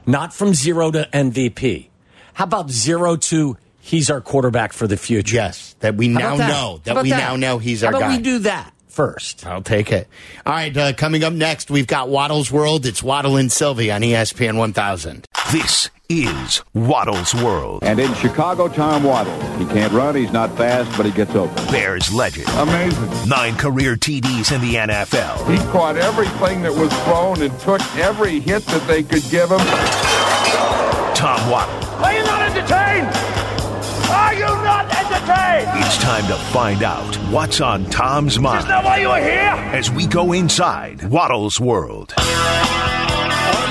[0.05, 1.89] not from zero to MVP?
[2.33, 5.35] How about zero to he's our quarterback for the future?
[5.35, 6.47] Yes, that we now that?
[6.47, 7.17] know that we that?
[7.17, 8.17] now know he's How our about guy.
[8.17, 9.45] we do that first?
[9.45, 10.07] I'll take it.
[10.45, 12.85] All right, uh, coming up next, we've got Waddle's World.
[12.85, 15.25] It's Waddle and Sylvie on ESPN 1000.
[15.51, 17.83] This is Waddle's World.
[17.83, 19.39] And in Chicago, Tom Waddle.
[19.59, 21.55] He can't run, he's not fast, but he gets open.
[21.71, 22.47] Bears legend.
[22.57, 23.29] Amazing.
[23.29, 25.47] Nine career TDs in the NFL.
[25.51, 29.59] He caught everything that was thrown and took every hit that they could give him.
[31.15, 31.75] Tom Waddle.
[32.03, 33.07] Are you not entertained?
[34.09, 35.85] Are you not entertained?
[35.85, 39.75] It's time to find out what's on Tom's mind Is that why you are here?
[39.77, 42.15] as we go inside Waddle's World.
[42.17, 42.23] Oh,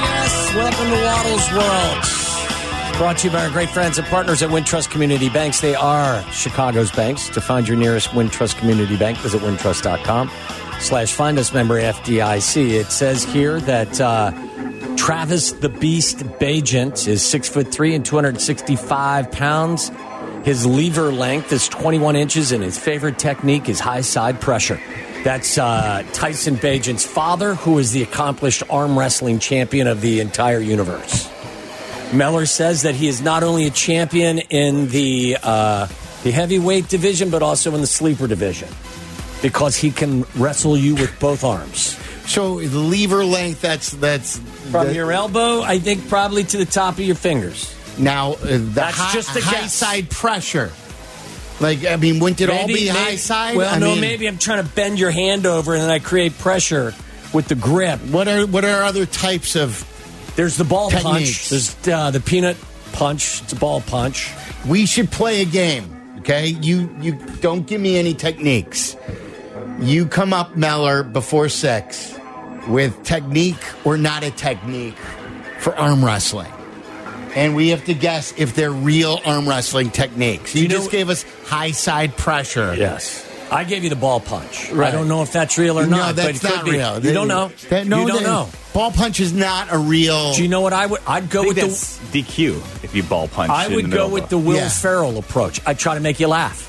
[0.04, 0.54] yes.
[0.54, 2.04] Welcome to Waddle's World.
[2.98, 5.60] Brought to you by our great friends and partners at Wintrust Community Banks.
[5.60, 7.28] They are Chicago's banks.
[7.28, 10.28] To find your nearest Wintrust Community Bank, visit wintrust.com
[10.80, 12.70] slash find us member FDIC.
[12.70, 14.32] It says here that uh,
[14.96, 19.92] Travis the Beast Bagent is six foot three and 265 pounds.
[20.44, 24.80] His lever length is 21 inches, and his favorite technique is high side pressure.
[25.22, 30.58] That's uh, Tyson Bagent's father, who is the accomplished arm wrestling champion of the entire
[30.58, 31.30] universe.
[32.12, 35.86] Meller says that he is not only a champion in the uh,
[36.24, 38.68] the heavyweight division, but also in the sleeper division
[39.42, 41.96] because he can wrestle you with both arms.
[42.26, 44.38] So the lever length, that's that's
[44.70, 47.74] From the- your elbow, I think probably to the top of your fingers.
[47.98, 49.74] now uh, the That's high, just a high guess.
[49.74, 50.70] side pressure.
[51.60, 53.56] Like I mean, wouldn't it all be maybe- high side?
[53.56, 55.98] Well, I no, mean, maybe I'm trying to bend your hand over and then I
[55.98, 56.94] create pressure
[57.34, 58.00] with the grip.
[58.00, 59.84] What are what are other types of?
[60.38, 61.48] There's the ball punch.
[61.48, 62.56] There's uh, the peanut
[62.92, 63.42] punch.
[63.42, 64.30] It's a ball punch.
[64.68, 66.14] We should play a game.
[66.20, 68.96] Okay, you you don't give me any techniques.
[69.80, 72.16] You come up, Meller, before six
[72.68, 74.94] with technique or not a technique
[75.58, 76.52] for arm wrestling.
[77.34, 80.54] And we have to guess if they're real arm wrestling techniques.
[80.54, 82.76] You, you know- just gave us high side pressure.
[82.76, 83.27] Yes.
[83.50, 84.70] I gave you the ball punch.
[84.72, 86.16] I don't know if that's real or no, not.
[86.16, 86.70] that's but it could not be.
[86.72, 86.98] real.
[87.04, 87.48] You don't know.
[87.70, 88.48] That, no, you don't that- know.
[88.74, 90.34] Ball punch is not a real.
[90.34, 91.00] Do you know what I would?
[91.06, 92.22] I'd go I think with that's the.
[92.22, 93.50] DQ if you ball punch.
[93.50, 94.68] I in would the go with the Will Yeah.
[94.68, 95.60] Ferrell approach.
[95.66, 96.66] I'd try to make you laugh.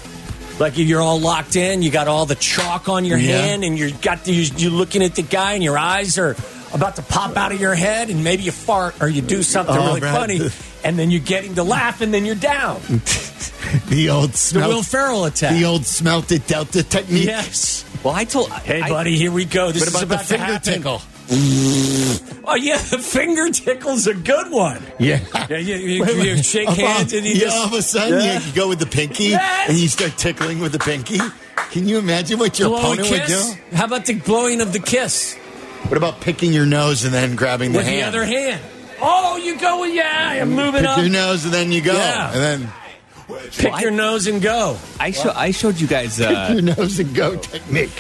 [0.60, 3.38] Like if you're all locked in, you got all the chalk on your Yeah.
[3.42, 6.36] hand, and you got the, you're looking at the guy, and your eyes are
[6.74, 9.76] about to pop out of your head, and maybe you fart or you do something
[9.76, 10.12] Oh, really right.
[10.15, 10.50] funny,
[10.84, 12.82] and then you get him to laugh, and then you're down.
[13.88, 15.53] the old The smelt, Will Ferrell attack.
[15.53, 17.25] the old smelted delta technique.
[17.25, 17.86] yes.
[18.03, 18.49] Well, I told.
[18.51, 19.71] Hey, I- buddy, here we go.
[19.71, 20.73] This What is about the about to finger happen.
[20.73, 21.01] tickle?
[22.45, 24.82] Oh yeah, the finger tickle's a good one.
[24.97, 25.19] Yeah.
[25.49, 28.19] Yeah, you, you, you shake All- hands and you yeah, just all of a sudden
[28.19, 28.39] Yeah.
[28.39, 29.69] you, you go with the pinky Yes.
[29.69, 31.19] and you start tickling with the pinky.
[31.71, 33.53] Can you imagine what your blow a opponent would do?
[33.75, 35.36] How about the blowing of the kiss
[35.88, 38.62] What about picking your nose and then grabbing the with the other hand?
[39.01, 40.97] Oh, you go yeah, I'm moving Pick up.
[40.99, 41.93] your nose and then you go.
[41.93, 42.32] Yeah.
[42.34, 42.73] And then
[43.58, 44.78] Pick Well, your I- nose and go.
[45.00, 47.92] I, show, I showed you guys pick uh, your nose and go technique.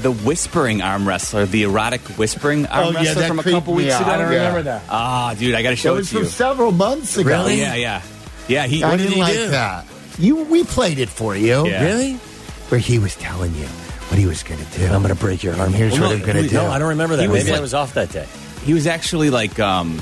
[0.00, 3.92] the whispering arm wrestler, the erotic whispering arm Oh, yeah, wrestler from a couple weeks
[3.92, 4.02] out.
[4.02, 4.10] ago.
[4.12, 4.82] I don't remember that.
[4.88, 6.24] Ah, dude, I got to show it was to you.
[6.24, 7.28] from several months ago.
[7.28, 7.58] Really?
[7.60, 8.02] Yeah, yeah,
[8.48, 8.66] yeah.
[8.66, 9.48] He I What did didn't he like do?
[9.48, 9.84] that.
[10.18, 11.66] You, we played it for you.
[11.66, 11.84] Yeah.
[11.84, 12.14] Really?
[12.14, 14.86] Where he was telling you what he was going to do.
[14.86, 15.72] I'm going to break your arm.
[15.72, 16.54] Here's Well, what no, I'm gonna do.
[16.54, 17.22] No, I don't remember that.
[17.22, 18.26] He was Maybe I was off that day.
[18.64, 20.00] he was actually like um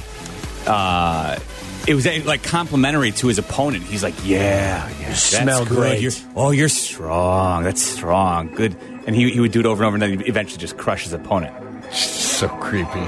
[0.67, 1.39] uh
[1.87, 3.85] it was uh, like complimentary to his opponent.
[3.85, 5.77] He's like, "Yeah, yeah, that's smell good.
[5.77, 6.01] great.
[6.01, 7.65] You're, oh, you're strong.
[7.65, 8.55] That's strong.
[8.55, 10.77] Good." And he, he would do it over and over, and then he eventually just
[10.77, 11.55] crush his opponent.
[11.93, 13.01] So creepy.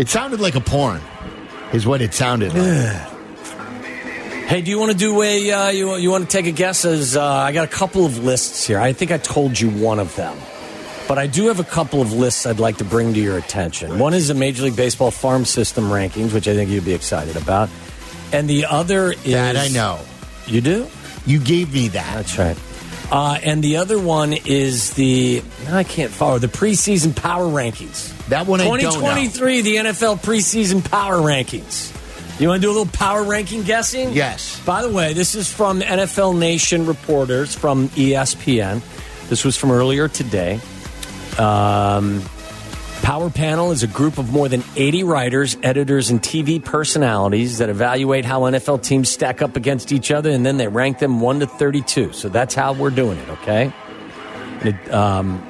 [0.00, 1.00] It sounded like a porn,
[1.72, 3.10] is what it sounded like.
[4.46, 5.50] Hey, do you want to do a?
[5.50, 6.84] Uh, you you want to take a guess?
[6.84, 8.78] As uh, I got a couple of lists here.
[8.78, 10.36] I think I told you one of them,
[11.08, 13.98] but I do have a couple of lists I'd like to bring to your attention.
[13.98, 17.36] One is the Major League Baseball farm system rankings, which I think you'd be excited
[17.36, 17.70] about,
[18.34, 20.00] and the other is That I know.
[20.46, 20.86] You do?
[21.26, 22.14] You gave me that.
[22.14, 22.58] That's right.
[23.10, 28.16] Uh, and the other one is the I can't follow the preseason power rankings.
[28.28, 28.90] That one I don't know.
[28.90, 31.92] 2023, the NFL preseason power rankings.
[32.40, 34.12] You want to do a little power ranking guessing?
[34.12, 34.60] Yes.
[34.64, 38.82] By the way, this is from NFL Nation reporters from ESPN.
[39.28, 40.60] This was from earlier today.
[41.38, 42.22] Um,
[43.04, 47.68] Power Panel is a group of more than 80 writers, editors, and TV personalities that
[47.68, 51.40] evaluate how NFL teams stack up against each other, and then they rank them 1
[51.40, 52.14] to 32.
[52.14, 53.70] So that's how we're doing it, okay?
[54.62, 55.46] It, um,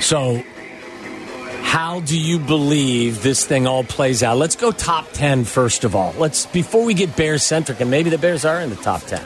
[0.00, 0.42] so,
[1.62, 4.36] how do you believe this thing all plays out?
[4.36, 6.12] Let's go top 10 first of all.
[6.18, 9.18] Let's before we get Bears centric, and maybe the Bears are in the top 10.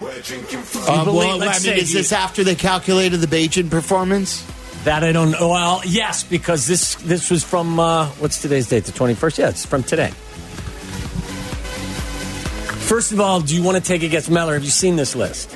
[0.00, 3.70] Uh, believe- well, I let's mean, say is you- this after they calculated the Bagent
[3.70, 4.44] performance?
[4.84, 5.48] That I don't know.
[5.48, 8.84] Well, yes, because this this was from uh, what's today's date?
[8.84, 9.38] The twenty first.
[9.38, 10.10] Yeah, it's from today.
[12.84, 14.52] First of all, do you want to take a guess, Meller?
[14.54, 15.50] Have you seen this list?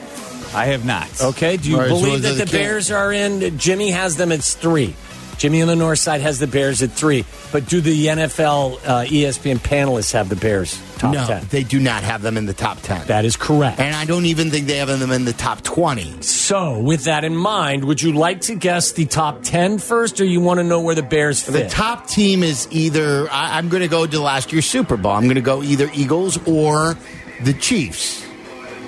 [0.54, 1.08] I have not.
[1.20, 1.58] Okay.
[1.58, 3.58] Do you Right, believe is that the the Bears are in?
[3.58, 4.94] Jimmy has them It's three.
[5.38, 7.24] Jimmy on the north side has the Bears at three.
[7.53, 11.46] But do the NFL uh, ESPN panelists have the Bears top no, ten?
[11.51, 13.07] they do not have them in the top 10.
[13.07, 13.79] That is correct.
[13.79, 16.22] and I don't even think they have them in the top 20.
[16.22, 20.24] so, with that in mind, would you like to guess the top 10 first, or
[20.24, 21.53] you want to know where the Bears fit?
[21.53, 25.12] The top team is either, I, I'm going to go to last year's Super Bowl.
[25.12, 26.96] I'm going to go either Eagles or
[27.44, 28.27] the Chiefs.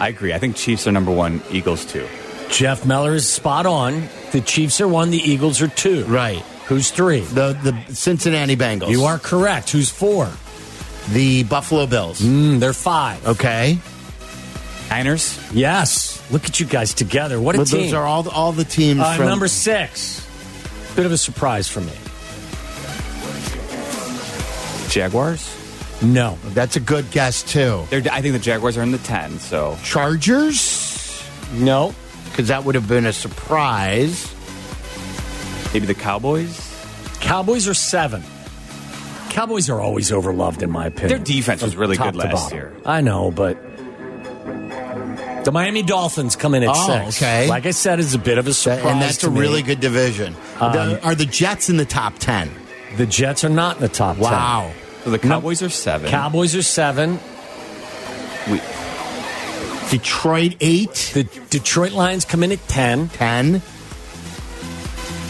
[0.01, 0.33] I agree.
[0.33, 2.07] I think Chiefs are number one, Eagles two.
[2.51, 4.09] Jeff Meller is spot on.
[4.33, 6.05] The Chiefs are one, the Eagles are two.
[6.05, 6.41] Right.
[6.67, 7.21] Who's three?
[7.21, 7.53] The,
[7.87, 8.91] the Cincinnati Bengals.
[8.91, 9.71] You are correct.
[9.71, 10.29] Who's four?
[11.11, 12.21] The Buffalo Bills.
[12.21, 13.27] Mm, they're five.
[13.27, 13.79] Okay.
[14.89, 15.39] Niners.
[15.53, 16.23] Yes.
[16.31, 17.41] Look at you guys together.
[17.41, 17.81] What a But team.
[17.83, 19.27] those are all, all the teams uh, from.
[19.27, 20.25] number six.
[20.95, 21.93] Bit of a surprise for me.
[24.91, 25.57] Jaguars.
[26.03, 26.39] No.
[26.49, 27.85] That's a good guess, too.
[27.91, 29.39] They're, I think the Jaguars are in the ten.
[29.39, 31.23] So Chargers?
[31.55, 31.95] No.
[32.31, 34.33] Because that would have been a surprise.
[35.73, 36.67] maybe the Cowboys.
[37.21, 38.23] Cowboys are seven.
[39.29, 41.09] Cowboys are always overloved, in my opinion.
[41.09, 42.57] Their defense was really good to last bottom.
[42.59, 42.73] year.
[42.85, 43.57] I know, but
[45.45, 47.17] the Miami Dolphins come in at Oh, six.
[47.23, 47.49] okay.
[47.49, 48.85] Like I said, is a bit of a surprise.
[48.85, 49.41] and that's to a me.
[49.41, 50.35] really good division.
[50.61, 52.51] Um, The- are the Jets in the top ten?
[52.97, 54.73] The Jets are not in the top Wow.
[55.05, 56.11] So the Cowboys are seven.
[56.11, 56.21] ten.
[56.21, 57.19] Cowboys are seven.
[58.51, 58.61] We,
[59.91, 63.09] Detroit eight, The Detroit Lions come in at ten.
[63.11, 63.61] ten,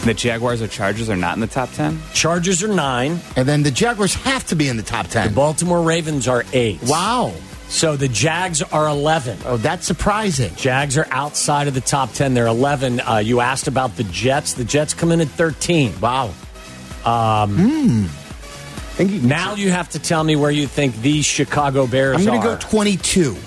[0.05, 1.99] the Jaguars or Chargers are not in the top ten.
[2.13, 3.19] Chargers are nine.
[3.35, 5.29] and then the Jaguars have to be in the top ten.
[5.29, 5.33] The.
[5.35, 6.81] Baltimore Ravens are eight.
[6.83, 7.33] Wow.
[7.69, 9.37] So the Jags are eleven.
[9.45, 10.53] Oh, that's surprising.
[10.55, 12.33] Jags are outside of the top 10.
[12.33, 12.99] They're 11.
[12.99, 14.53] Uh, you asked about the Jets.
[14.55, 16.01] The Jets come in at 13.
[16.01, 16.33] Wow.
[17.05, 17.87] Now
[19.55, 22.19] you have to tell me where you think these Chicago Bears are.
[22.19, 22.57] I'm going are.
[22.57, 23.37] to go 22.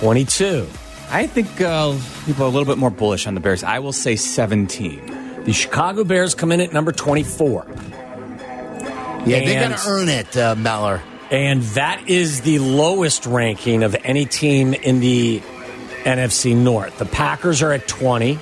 [0.00, 0.68] 22.
[1.10, 3.64] I think uh, people are a little bit more bullish on the Bears.
[3.64, 5.18] I will say seventeen.
[5.44, 7.66] The Chicago Bears come in at number 24.
[9.24, 11.02] Yeah, they're going to earn it, uh, Meller.
[11.30, 15.40] And that is the lowest ranking of any team in the
[16.04, 16.98] NFC North.
[16.98, 18.38] The Packers are at 20.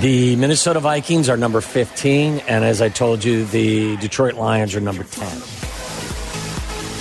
[0.00, 2.40] The Minnesota Vikings are number 15.
[2.40, 5.28] And as I told you, the Detroit Lions are number 10.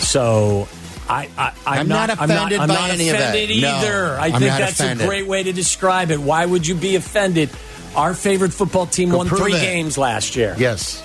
[0.02, 0.68] So
[1.08, 3.30] I, I, I'm, I'm not offended I'm by not any of that.
[3.36, 4.10] offended No, either.
[4.20, 5.06] I I'm think not that's offended.
[5.06, 6.20] a great way to describe it.
[6.20, 7.50] Why would you be offended?
[7.96, 9.62] Our favorite football team Go won three it.
[9.62, 10.56] games last year.
[10.58, 11.02] Yes.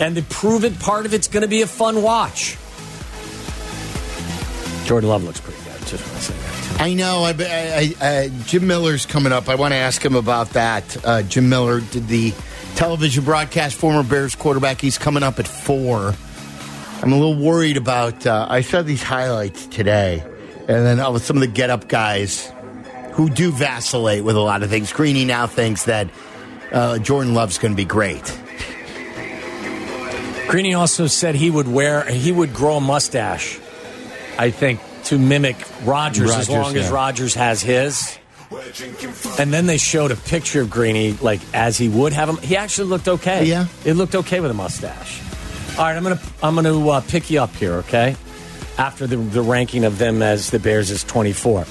[0.00, 2.56] And the prove it part of it's going to be a fun watch.
[4.86, 5.78] Jordan Love looks pretty good.
[5.86, 6.78] Just want to say that.
[6.78, 6.82] Too.
[6.84, 7.22] I know.
[7.24, 9.48] I, I, I, Jim Miller's coming up.
[9.48, 10.96] I want to ask him about that.
[11.04, 12.32] Uh, Jim Miller did the
[12.74, 14.80] television broadcast, former Bears quarterback.
[14.80, 16.14] He's coming up at four.
[17.02, 18.26] I'm a little worried about.
[18.26, 20.22] Uh, I saw these highlights today,
[20.60, 22.52] and then uh, some of the get up guys
[23.12, 24.92] who do vacillate with a lot of things.
[24.92, 26.10] Greeny now thinks that
[26.72, 28.38] uh, Jordan Love's going to be great.
[30.48, 33.58] Greeny also said he would wear, he would grow a mustache.
[34.38, 36.90] I think to mimic Rodgers, as Rodgers, long as.
[36.90, 38.18] Rodgers has his.
[39.38, 42.36] And then they showed a picture of Greeny, like as he would have him.
[42.38, 43.44] He actually looked okay.
[43.44, 43.68] Yeah.
[43.84, 45.20] it looked okay with a mustache.
[45.78, 48.14] All right, I'm gonna I'm gonna uh, pick you up here, okay?
[48.76, 51.64] After the the ranking of them as the Bears is 24.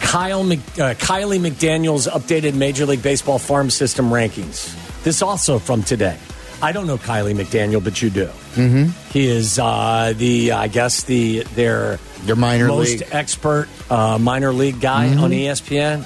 [0.00, 4.74] Kyle Mc, uh, Kiley McDaniel's updated Major League Baseball farm system rankings.
[5.02, 6.18] This also from today.
[6.60, 8.26] I don't know Kiley McDaniel, but you do.
[8.54, 9.10] Mm-hmm.
[9.10, 13.00] He is uh, the I guess the their Their minor most league.
[13.00, 13.16] Mm-hmm.
[13.16, 16.02] expert uh, minor league guy on E ESPN.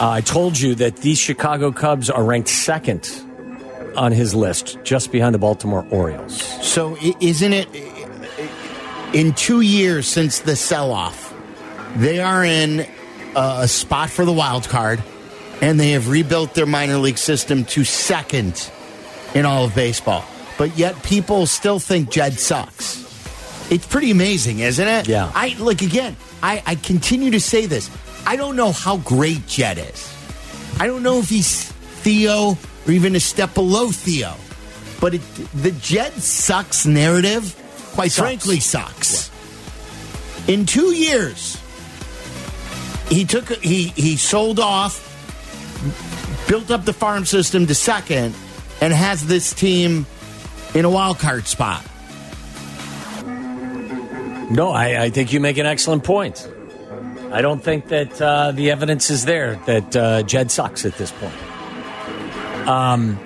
[0.00, 3.10] Uh, I told you that these Chicago Cubs are ranked second
[3.96, 6.42] on his list, just behind the Baltimore Orioles.
[6.64, 7.68] So isn't it
[9.14, 11.34] in two years since the sell-off?
[11.96, 12.86] They are in
[13.36, 15.02] a, a spot for the wild card,
[15.60, 18.70] and they have rebuilt their minor league system to second
[19.34, 20.24] in all of baseball.
[20.58, 23.00] But yet, people still think Jed sucks.
[23.70, 25.08] It's pretty amazing, isn't it?
[25.08, 25.30] Yeah.
[25.34, 26.16] I like again.
[26.42, 27.90] I, I continue to say this.
[28.26, 30.14] I don't know how great Jed is.
[30.78, 31.64] I don't know if he's
[32.02, 34.34] Theo or even a step below Theo.
[35.00, 35.22] But it,
[35.54, 37.56] the Jed sucks narrative,
[37.94, 38.26] quite Sucks.
[38.26, 39.30] frankly, sucks.
[40.48, 41.60] In two years,
[43.08, 45.08] he took he he sold off,
[46.48, 48.34] built up the farm system to second,
[48.80, 50.06] and has this team
[50.74, 51.84] in a wild card spot.
[54.50, 56.48] No, I, I think you make an excellent point.
[57.30, 61.10] I don't think that uh, the evidence is there that uh, Jed sucks at this
[61.12, 61.32] point.
[62.68, 63.18] Um,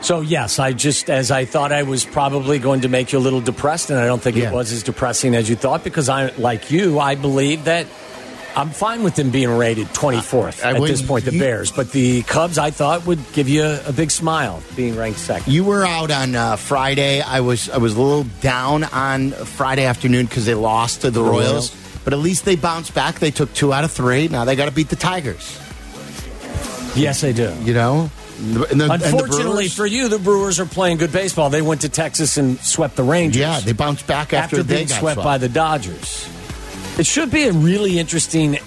[0.00, 3.20] so yes, I just as I thought I was probably going to make you a
[3.20, 4.50] little depressed, and I don't think Yeah.
[4.50, 7.86] it was as depressing as you thought because I, like you, I believe that
[8.56, 11.24] I'm fine with them being rated 24th I at would- this point.
[11.24, 14.62] The you- Bears, but the Cubs, I thought would give you a, a big smile
[14.76, 15.52] being ranked second.
[15.52, 17.20] You were out on uh, Friday.
[17.22, 21.20] I was I was a little down on Friday afternoon because they lost to the,
[21.22, 21.74] The Royals.
[21.74, 21.76] Royals.
[22.04, 23.18] But at least they bounced back.
[23.20, 24.28] They took two out of three.
[24.28, 25.58] Now they got to beat the Tigers.
[26.94, 27.52] Yes, they do.
[27.62, 28.10] You know.
[28.38, 31.50] And the- and the Unfortunately for you, the Brewers are playing good baseball.
[31.50, 33.40] They went to Texas and swept the Rangers.
[33.40, 36.28] yeah, they bounced back after, after, they being got swept by the Dodgers.
[36.98, 38.58] It should be a really interesting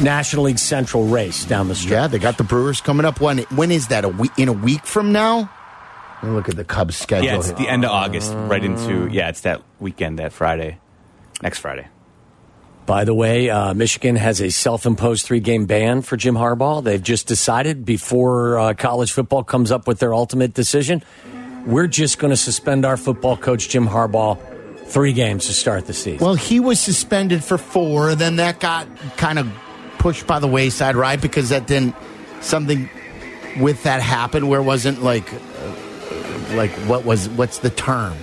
[0.00, 1.92] National League Central race down the street.
[1.92, 3.20] Yeah, they got the Brewers coming up.
[3.20, 4.04] When when is that?
[4.04, 5.50] A week in a week from now?
[6.22, 7.26] Look at the Cubs schedule.
[7.26, 7.56] Yeah, it's here.
[7.56, 10.78] the end of August, right into yeah, it's that weekend, that Friday,
[11.42, 11.86] next Friday.
[12.90, 16.82] By the way, uh, Michigan has a self-imposed three-game ban for Jim Harbaugh.
[16.82, 21.04] They've just decided before uh, college football comes up with their ultimate decision,
[21.66, 24.36] we're just going to suspend our football coach Jim Harbaugh
[24.86, 26.18] three games to start the season.
[26.18, 28.16] Well, he was suspended for four.
[28.16, 29.48] Then that got kind of
[29.98, 31.22] pushed by the wayside, right?
[31.22, 31.94] Because that didn't
[32.40, 32.90] something
[33.60, 38.16] with that happened where it wasn't like uh, like what was what's the term?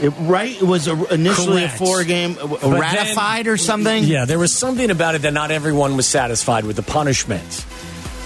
[0.00, 0.50] It, right?
[0.56, 1.74] It was a, initially Correct.
[1.74, 4.04] a four game But ratified then- or something.
[4.04, 7.66] Yeah, there was something about it that not everyone was satisfied with the punishments.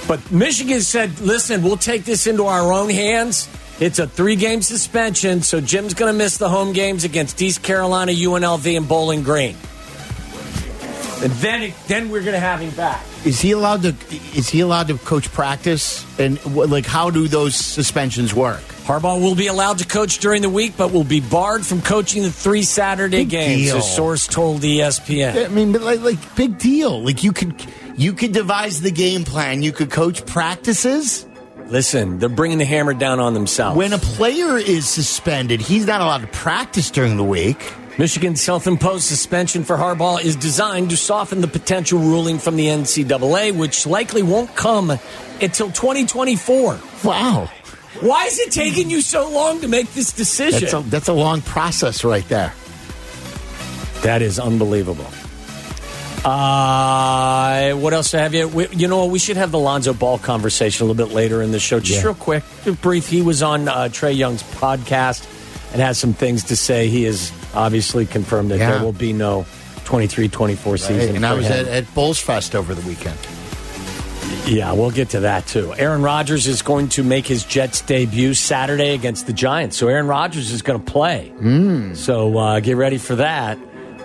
[0.07, 3.49] But Michigan said, listen, we'll take this into our own hands.
[3.81, 7.63] It's a three game suspension, so Jim's going to miss the home games against East
[7.63, 9.57] Carolina, UNLV, and Bowling Green.
[11.23, 13.03] And then, it, then we're going to have him back.
[13.25, 13.95] Is he allowed to?
[14.37, 16.05] Is he allowed to coach practice?
[16.21, 18.63] And like, how do those suspensions work?
[18.85, 22.23] Harbaugh will be allowed to coach during the week, but will be barred from coaching
[22.23, 23.79] the three Saturday Big games, deal.
[23.79, 25.47] a source told ESPN.
[25.47, 27.03] I mean, but like, like big deal.
[27.03, 27.65] Like you could,
[27.97, 29.63] you could devise the game plan.
[29.63, 31.25] You could coach practices.
[31.69, 33.75] Listen, they're bringing the hammer down on themselves.
[33.75, 37.73] When a player is suspended, he's not allowed to practice during the week.
[37.97, 42.67] Michigan's self imposed suspension for Harbaugh is designed to soften the potential ruling from the
[42.67, 44.91] NCAA, which likely won't come
[45.41, 46.81] until 2024.
[47.03, 47.49] Wow.
[48.01, 50.61] Why is it taking you so long to make this decision?
[50.61, 52.53] That's a, that's a long process right there.
[54.03, 55.07] That is unbelievable.
[56.25, 58.49] Uh, what else have you?
[58.49, 59.11] We, you know, what?
[59.11, 61.81] we should have the Lonzo Ball conversation a little bit later in the show.
[61.81, 62.07] Just Yeah.
[62.07, 62.43] real quick,
[62.81, 63.07] brief.
[63.09, 65.27] He was on uh, Trae Young's podcast
[65.73, 66.89] and has some things to say.
[66.89, 68.73] He has obviously confirmed that Yeah.
[68.73, 69.45] there will be no
[69.85, 71.17] 23-24 season.
[71.17, 71.53] and I was him.
[71.53, 73.19] at, at Bulls Fest over the weekend.
[74.47, 75.75] Yeah, we'll get to that too.
[75.75, 79.77] Aaron Rodgers is going to make his Jets debut Saturday against the Giants.
[79.77, 81.33] So Aaron Rodgers is going to play.
[81.95, 83.59] So uh, get ready for that.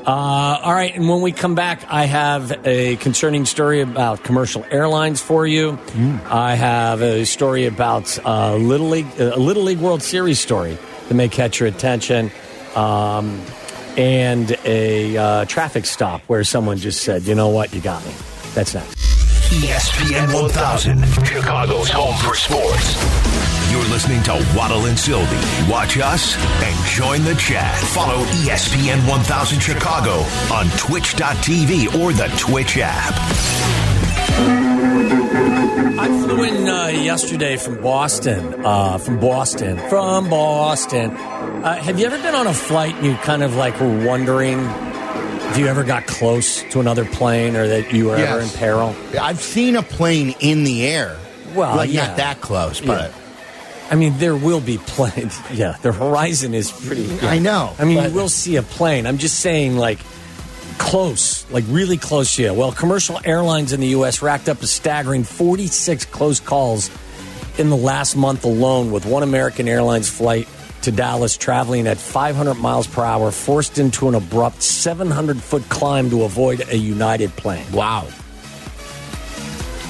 [0.05, 4.65] Uh, all right, and when we come back, I have a concerning story about commercial
[4.71, 5.77] airlines for you.
[6.25, 10.77] I have a story about uh, Little League, a Little League World Series story
[11.09, 12.31] that may catch your attention,
[12.75, 13.41] um,
[13.97, 17.73] and a uh, traffic stop where someone just said, "You know what?
[17.73, 18.13] You got me."
[18.55, 18.98] That's next.
[19.49, 22.93] ESPN 1000, Chicago's home for sports.
[23.71, 25.35] You're listening to Waddle and Silvy.
[25.67, 27.75] Watch us and join the chat.
[27.87, 30.11] Follow ESPN 1000 Chicago
[30.53, 33.15] on twitch.tv or the Twitch app.
[35.99, 38.63] I flew in uh, yesterday from Boston.
[38.63, 39.79] Uh, from Boston.
[39.89, 41.09] From Boston.
[41.09, 44.59] Uh, have you ever been on a flight and you kind of like were wondering
[45.49, 48.95] if you ever got close to another plane or that you were ever in peril?
[49.19, 51.17] I've seen a plane in the air.
[51.55, 52.07] Well, like yeah.
[52.07, 53.11] not that close, but
[53.89, 55.39] I mean, there will be planes.
[55.51, 57.19] Yeah, the horizon is pretty.
[57.21, 59.07] I know, I mean, but- you will see a plane.
[59.07, 59.99] I'm just saying, like,
[60.77, 62.53] close, like really close to you.
[62.53, 64.21] Well, commercial airlines in the U.S.
[64.21, 66.89] racked up a staggering 46 close calls
[67.57, 70.47] in the last month alone, with one American Airlines flight
[70.83, 76.09] to Dallas traveling at 500 miles per hour, forced into an abrupt 700 foot climb
[76.09, 77.65] to avoid a United plane.
[77.71, 78.07] wow.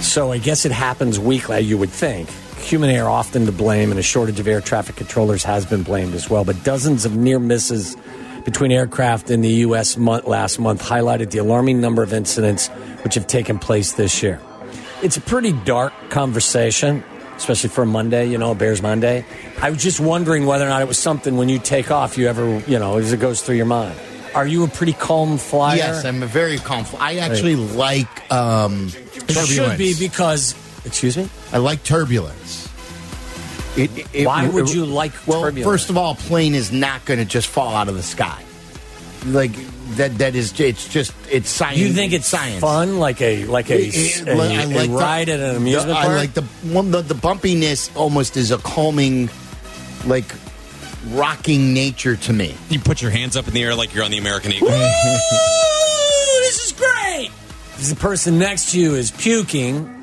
[0.01, 2.29] So I guess it happens weekly, you would think.
[2.59, 6.13] Human error often to blame, and a shortage of air traffic controllers has been blamed
[6.13, 6.45] as well.
[6.45, 7.97] But dozens of near misses
[8.45, 9.97] between aircraft in the U.S.
[9.97, 12.69] Month, last month highlighted the alarming number of incidents
[13.03, 14.39] which have taken place this year.
[15.01, 17.03] It's a pretty dark conversation,
[17.39, 19.25] especially for a Monday, you know, Bears Monday.
[19.61, 22.27] I was just wondering whether or not it was something when you take off, you
[22.27, 23.97] ever, you know, as it goes through your mind.
[24.35, 25.77] Are you a pretty calm flyer?
[25.77, 26.83] Yes, I'm a very calm.
[26.85, 29.49] fl- I actually like um, It turbulence.
[29.49, 30.53] should be because,
[30.85, 31.27] excuse me?
[31.51, 32.67] I like turbulence.
[33.75, 35.65] It, it- Why it- would you like Well, turbulence?
[35.71, 38.43] first of all, a plane is not going to just fall out of the sky.
[39.25, 39.51] Like
[39.97, 40.17] that.
[40.19, 40.57] That is.
[40.59, 41.13] It's just.
[41.29, 41.77] It's science.
[41.77, 42.61] You think it's science?
[42.61, 45.55] fun, like a like a, It- it- a- I a like the- ride at an
[45.57, 46.07] amusement the- park?
[46.07, 46.91] I like the one.
[46.91, 49.29] The, the bumpiness almost is a calming,
[50.05, 50.25] like
[51.09, 52.55] rocking nature to me.
[52.69, 54.67] You put your hands up in the air like you're on the American Eagle.
[54.69, 54.71] Ooh,
[56.41, 57.29] this is great.
[57.89, 59.95] The person next to you is puking.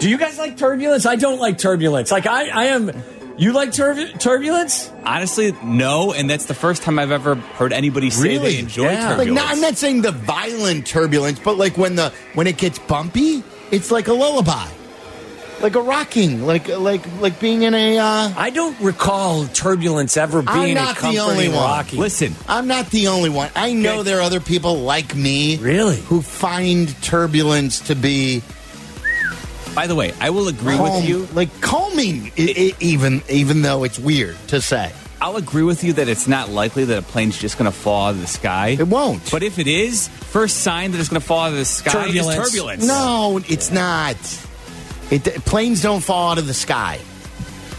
[0.00, 1.06] Do you guys like turbulence?
[1.06, 2.10] I don't like turbulence.
[2.12, 2.90] Like I, I am.
[3.38, 4.90] You like turb- turbulence?
[5.04, 8.52] Honestly, no, and that's the first time I've ever heard anybody say Really?
[8.54, 9.10] they enjoy Yeah.
[9.10, 9.34] Like, turbulence.
[9.44, 13.44] not, I'm not saying the violent turbulence, but like when the when it gets bumpy,
[13.70, 14.66] it's like a lullaby,
[15.62, 17.98] like a rocking, like like like being in a.
[17.98, 21.58] Uh, I don't recall turbulence ever I'm being not a the only one.
[21.58, 21.96] rocky.
[21.96, 23.50] Listen, I'm not the only one.
[23.54, 24.02] I know Okay.
[24.02, 25.98] there are other people like me, Really?
[26.00, 28.42] who find turbulence to be
[29.78, 31.28] by the way, I will agree calm, with you.
[31.34, 34.92] like calming, i i even even though it's weird to say.
[35.20, 38.08] I'll agree with you that it's not likely that a plane's just going to fall
[38.08, 38.70] out of the sky.
[38.70, 39.30] It won't.
[39.30, 41.92] But if it is, first sign that it's going to fall out of the sky
[41.92, 42.38] Turbulence.
[42.38, 42.86] is turbulence.
[42.88, 44.16] No, it's not.
[45.12, 46.98] It, planes don't fall out of the sky.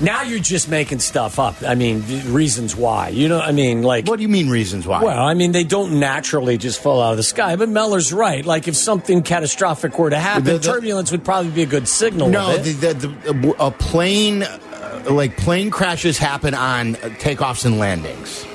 [0.02, 1.62] Now you're just making stuff up.
[1.62, 3.10] I mean, reasons why.
[3.10, 4.08] You know, I mean, like.
[4.08, 5.04] What do you mean reasons why?
[5.04, 7.58] Well, I mean, they don't naturally just fall out of the sky.
[7.58, 8.45] But Meller's right.
[8.45, 11.88] Like, if something catastrophic were to happen, The- the- turbulence would probably be a good
[11.88, 12.30] signal.
[12.30, 12.93] no, the, the,
[13.34, 18.45] the, a plane, uh, like plane crashes happen on takeoffs and landings.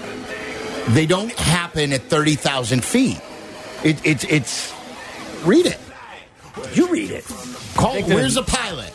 [0.95, 3.21] they don't happen at 30,000 feet.
[3.83, 4.73] It, it's it's
[5.45, 5.79] read it.
[6.73, 7.25] You read it.
[7.77, 8.93] Call, where's a pilot?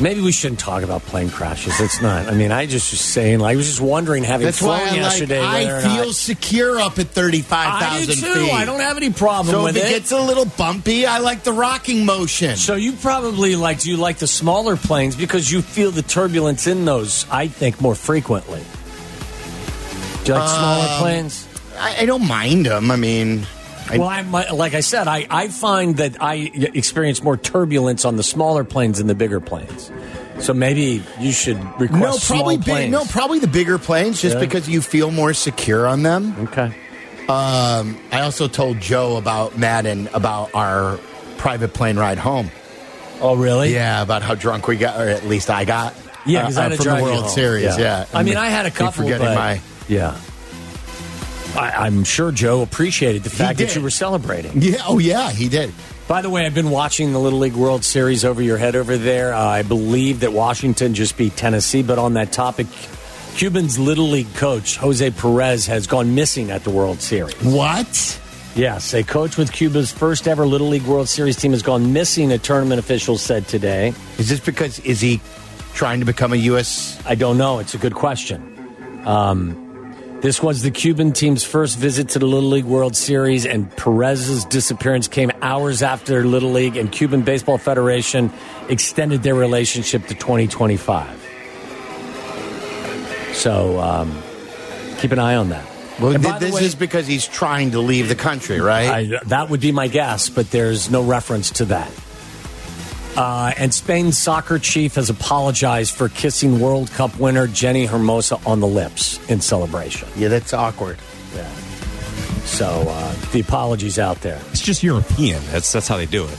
[0.00, 1.80] Maybe we shouldn't talk about plane crashes.
[1.80, 2.28] It's not.
[2.28, 3.40] I mean, I just was saying.
[3.40, 4.96] Like, I was just wondering, having That's flown why I like.
[4.96, 5.40] yesterday.
[5.40, 8.40] whether I feel not- secure up at thirty-five I do thousand too.
[8.44, 8.52] feet.
[8.52, 9.90] I don't have any problem so with if it, it.
[9.90, 12.56] gets a little bumpy, I like the rocking motion.
[12.56, 16.66] So you probably like do you like the smaller planes because you feel the turbulence
[16.68, 17.26] in those?
[17.30, 18.62] I think more frequently.
[20.24, 21.48] Do you like smaller Um, planes?
[21.78, 22.90] I, I don't mind them.
[22.90, 23.46] I mean,
[23.96, 26.34] well, I might- like I said, I, I find that I
[26.74, 29.90] experience more turbulence on the smaller planes than the bigger planes.
[30.40, 34.34] So maybe you should request no, small probably big, no, probably the bigger planes, just
[34.34, 34.40] Yeah.
[34.40, 36.34] because you feel more secure on them.
[36.48, 36.72] Okay.
[37.28, 40.98] Um, I also told Joe about Maddon about our
[41.38, 42.50] private plane ride home.
[43.20, 43.74] Oh, really?
[43.74, 45.94] Yeah, about how drunk we got, or at least I got.
[46.24, 47.30] Yeah, because uh, I had to from the World.
[47.30, 47.76] Series.
[47.78, 49.60] Yeah, I mean, I had a couple, forgetting but my.
[49.88, 50.18] yeah.
[51.56, 54.60] I, I'm sure Joe appreciated the fact that you were celebrating.
[54.60, 55.72] Yeah, oh yeah, he did.
[56.06, 58.96] By the way, I've been watching the Little League World Series over your head over
[58.96, 59.34] there.
[59.34, 62.66] Uh, I believe that Washington just beat Tennessee, but on that topic,
[63.34, 67.36] Cuban's Little League coach, Jose Perez, has gone missing at the World Series.
[67.42, 68.20] What?
[68.54, 72.32] Yes, a coach with Cuba's first ever Little League World Series team has gone missing,
[72.32, 73.92] a tournament official said today.
[74.18, 75.20] Is this because is he
[75.74, 77.00] trying to become a U.S.
[77.06, 77.58] I don't know.
[77.60, 78.42] It's a good question.
[79.04, 79.67] Um,
[80.20, 84.44] this was the Cuban team's first visit to the Little League World Series, and Perez's
[84.44, 88.32] disappearance came hours after Little League and Cuban Baseball Federation
[88.68, 91.26] extended their relationship to 2025.
[93.34, 94.20] So um,
[94.98, 95.64] keep an eye on that.
[96.00, 99.12] Well, th- this way- is because he's trying to leave the country, right?
[99.12, 101.90] I, that would be my guess, but there's no reference to that.
[103.18, 108.60] Uh, and Spain's soccer chief has apologized for kissing World Cup winner Jenni Hermoso on
[108.60, 110.08] the lips in celebration.
[110.16, 110.98] yeah, that's awkward.
[111.34, 111.48] Yeah.
[112.44, 114.40] So uh, the apologies out there.
[114.52, 115.42] It's just European.
[115.50, 116.38] That's that's how they do it.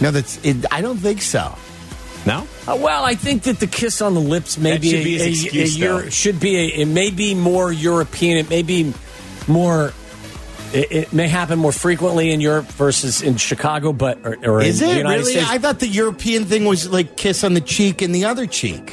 [0.00, 0.42] No, that's.
[0.44, 1.54] It, I don't think so.
[2.26, 2.48] No?
[2.66, 5.04] Uh, well, I think that the kiss on the lips maybe That be should a,
[5.04, 8.38] be his a- excuse, a Euro- should be a, it may be more European.
[8.38, 8.94] It may be
[9.46, 9.92] more.
[10.74, 14.82] It, it may happen more frequently in Europe versus in Chicago, but or, or Is
[14.82, 15.32] in the it United really?
[15.34, 15.48] States.
[15.48, 18.92] I thought the European thing was like kiss on the cheek and the other cheek.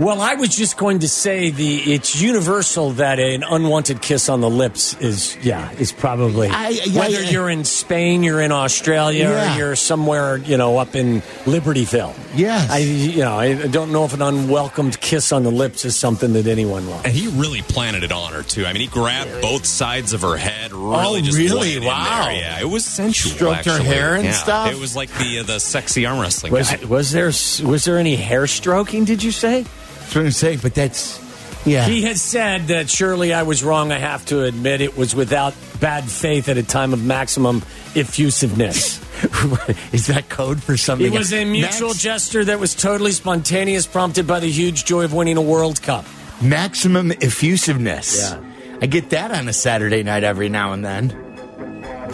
[0.00, 4.40] Well, I was just going to say the it's universal that an unwanted kiss on
[4.40, 7.28] the lips is yeah is probably I- yeah, whether yeah.
[7.28, 9.54] you're in Spain, you're in Australia, Yeah.
[9.54, 12.14] or you're somewhere you know up in Libertyville.
[12.34, 12.70] Yes.
[12.70, 16.32] I you know I don't know if an unwelcomed kiss on the lips is something
[16.32, 17.04] that anyone wants.
[17.04, 18.64] And he really planted it on her too.
[18.64, 20.72] I mean, he grabbed both sides of her head.
[20.72, 21.58] Really, Oh, just really?
[21.74, 22.24] went in Wow.
[22.24, 22.36] there.
[22.36, 23.32] Yeah, it was sensual.
[23.32, 24.32] Stroked her hair and Yeah.
[24.32, 24.72] stuff?
[24.72, 26.86] It was like the uh, the sexy arm wrestling Was guy.
[26.86, 27.26] was there
[27.68, 29.04] was there any hair stroking?
[29.04, 29.66] Did you say?
[30.14, 31.20] What I'm saying, but that's
[31.66, 31.84] yeah.
[31.84, 33.92] He has said that surely I was wrong.
[33.92, 37.62] I have to admit it was without bad faith at a time of maximum
[37.94, 38.98] effusiveness.
[39.92, 41.06] is that code for something?
[41.06, 45.04] It was a mutual Max- gesture that was totally spontaneous, prompted by the huge joy
[45.04, 46.06] of winning a World Cup.
[46.40, 48.30] maximum effusiveness.
[48.30, 48.40] Yeah.
[48.80, 51.10] I get that on a Saturday night every now and then.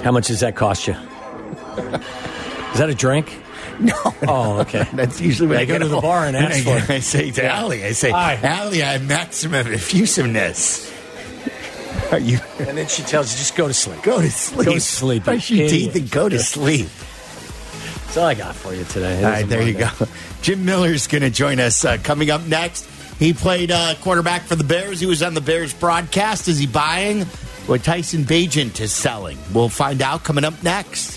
[0.02, 0.94] How much does that cost you?
[2.72, 3.32] Is that a drink?
[3.80, 3.94] No.
[4.26, 4.86] Oh, okay.
[4.94, 6.90] That's usually what I I, go to the bar and ask for it.
[6.96, 7.58] I say to Yeah.
[7.58, 8.34] Allie, I say, Hi.
[8.42, 10.92] Allie, I have maximum effusiveness.
[12.12, 14.02] Are you And then she tells you, just go to sleep.
[14.02, 14.66] go to sleep?
[14.66, 16.88] Go to sleep, Brush you your teeth and go to sleep.
[18.06, 19.18] That's all I got for you today.
[19.18, 19.90] It All right, there you go.
[20.42, 22.86] Jim Miller's going to join us uh, coming up next.
[23.18, 25.00] He played uh, quarterback for the Bears.
[25.00, 26.48] He was on the Bears broadcast.
[26.48, 27.22] Is he buying?
[27.66, 29.36] What Tyson Bagent is selling?
[29.52, 31.15] We'll find out coming up next.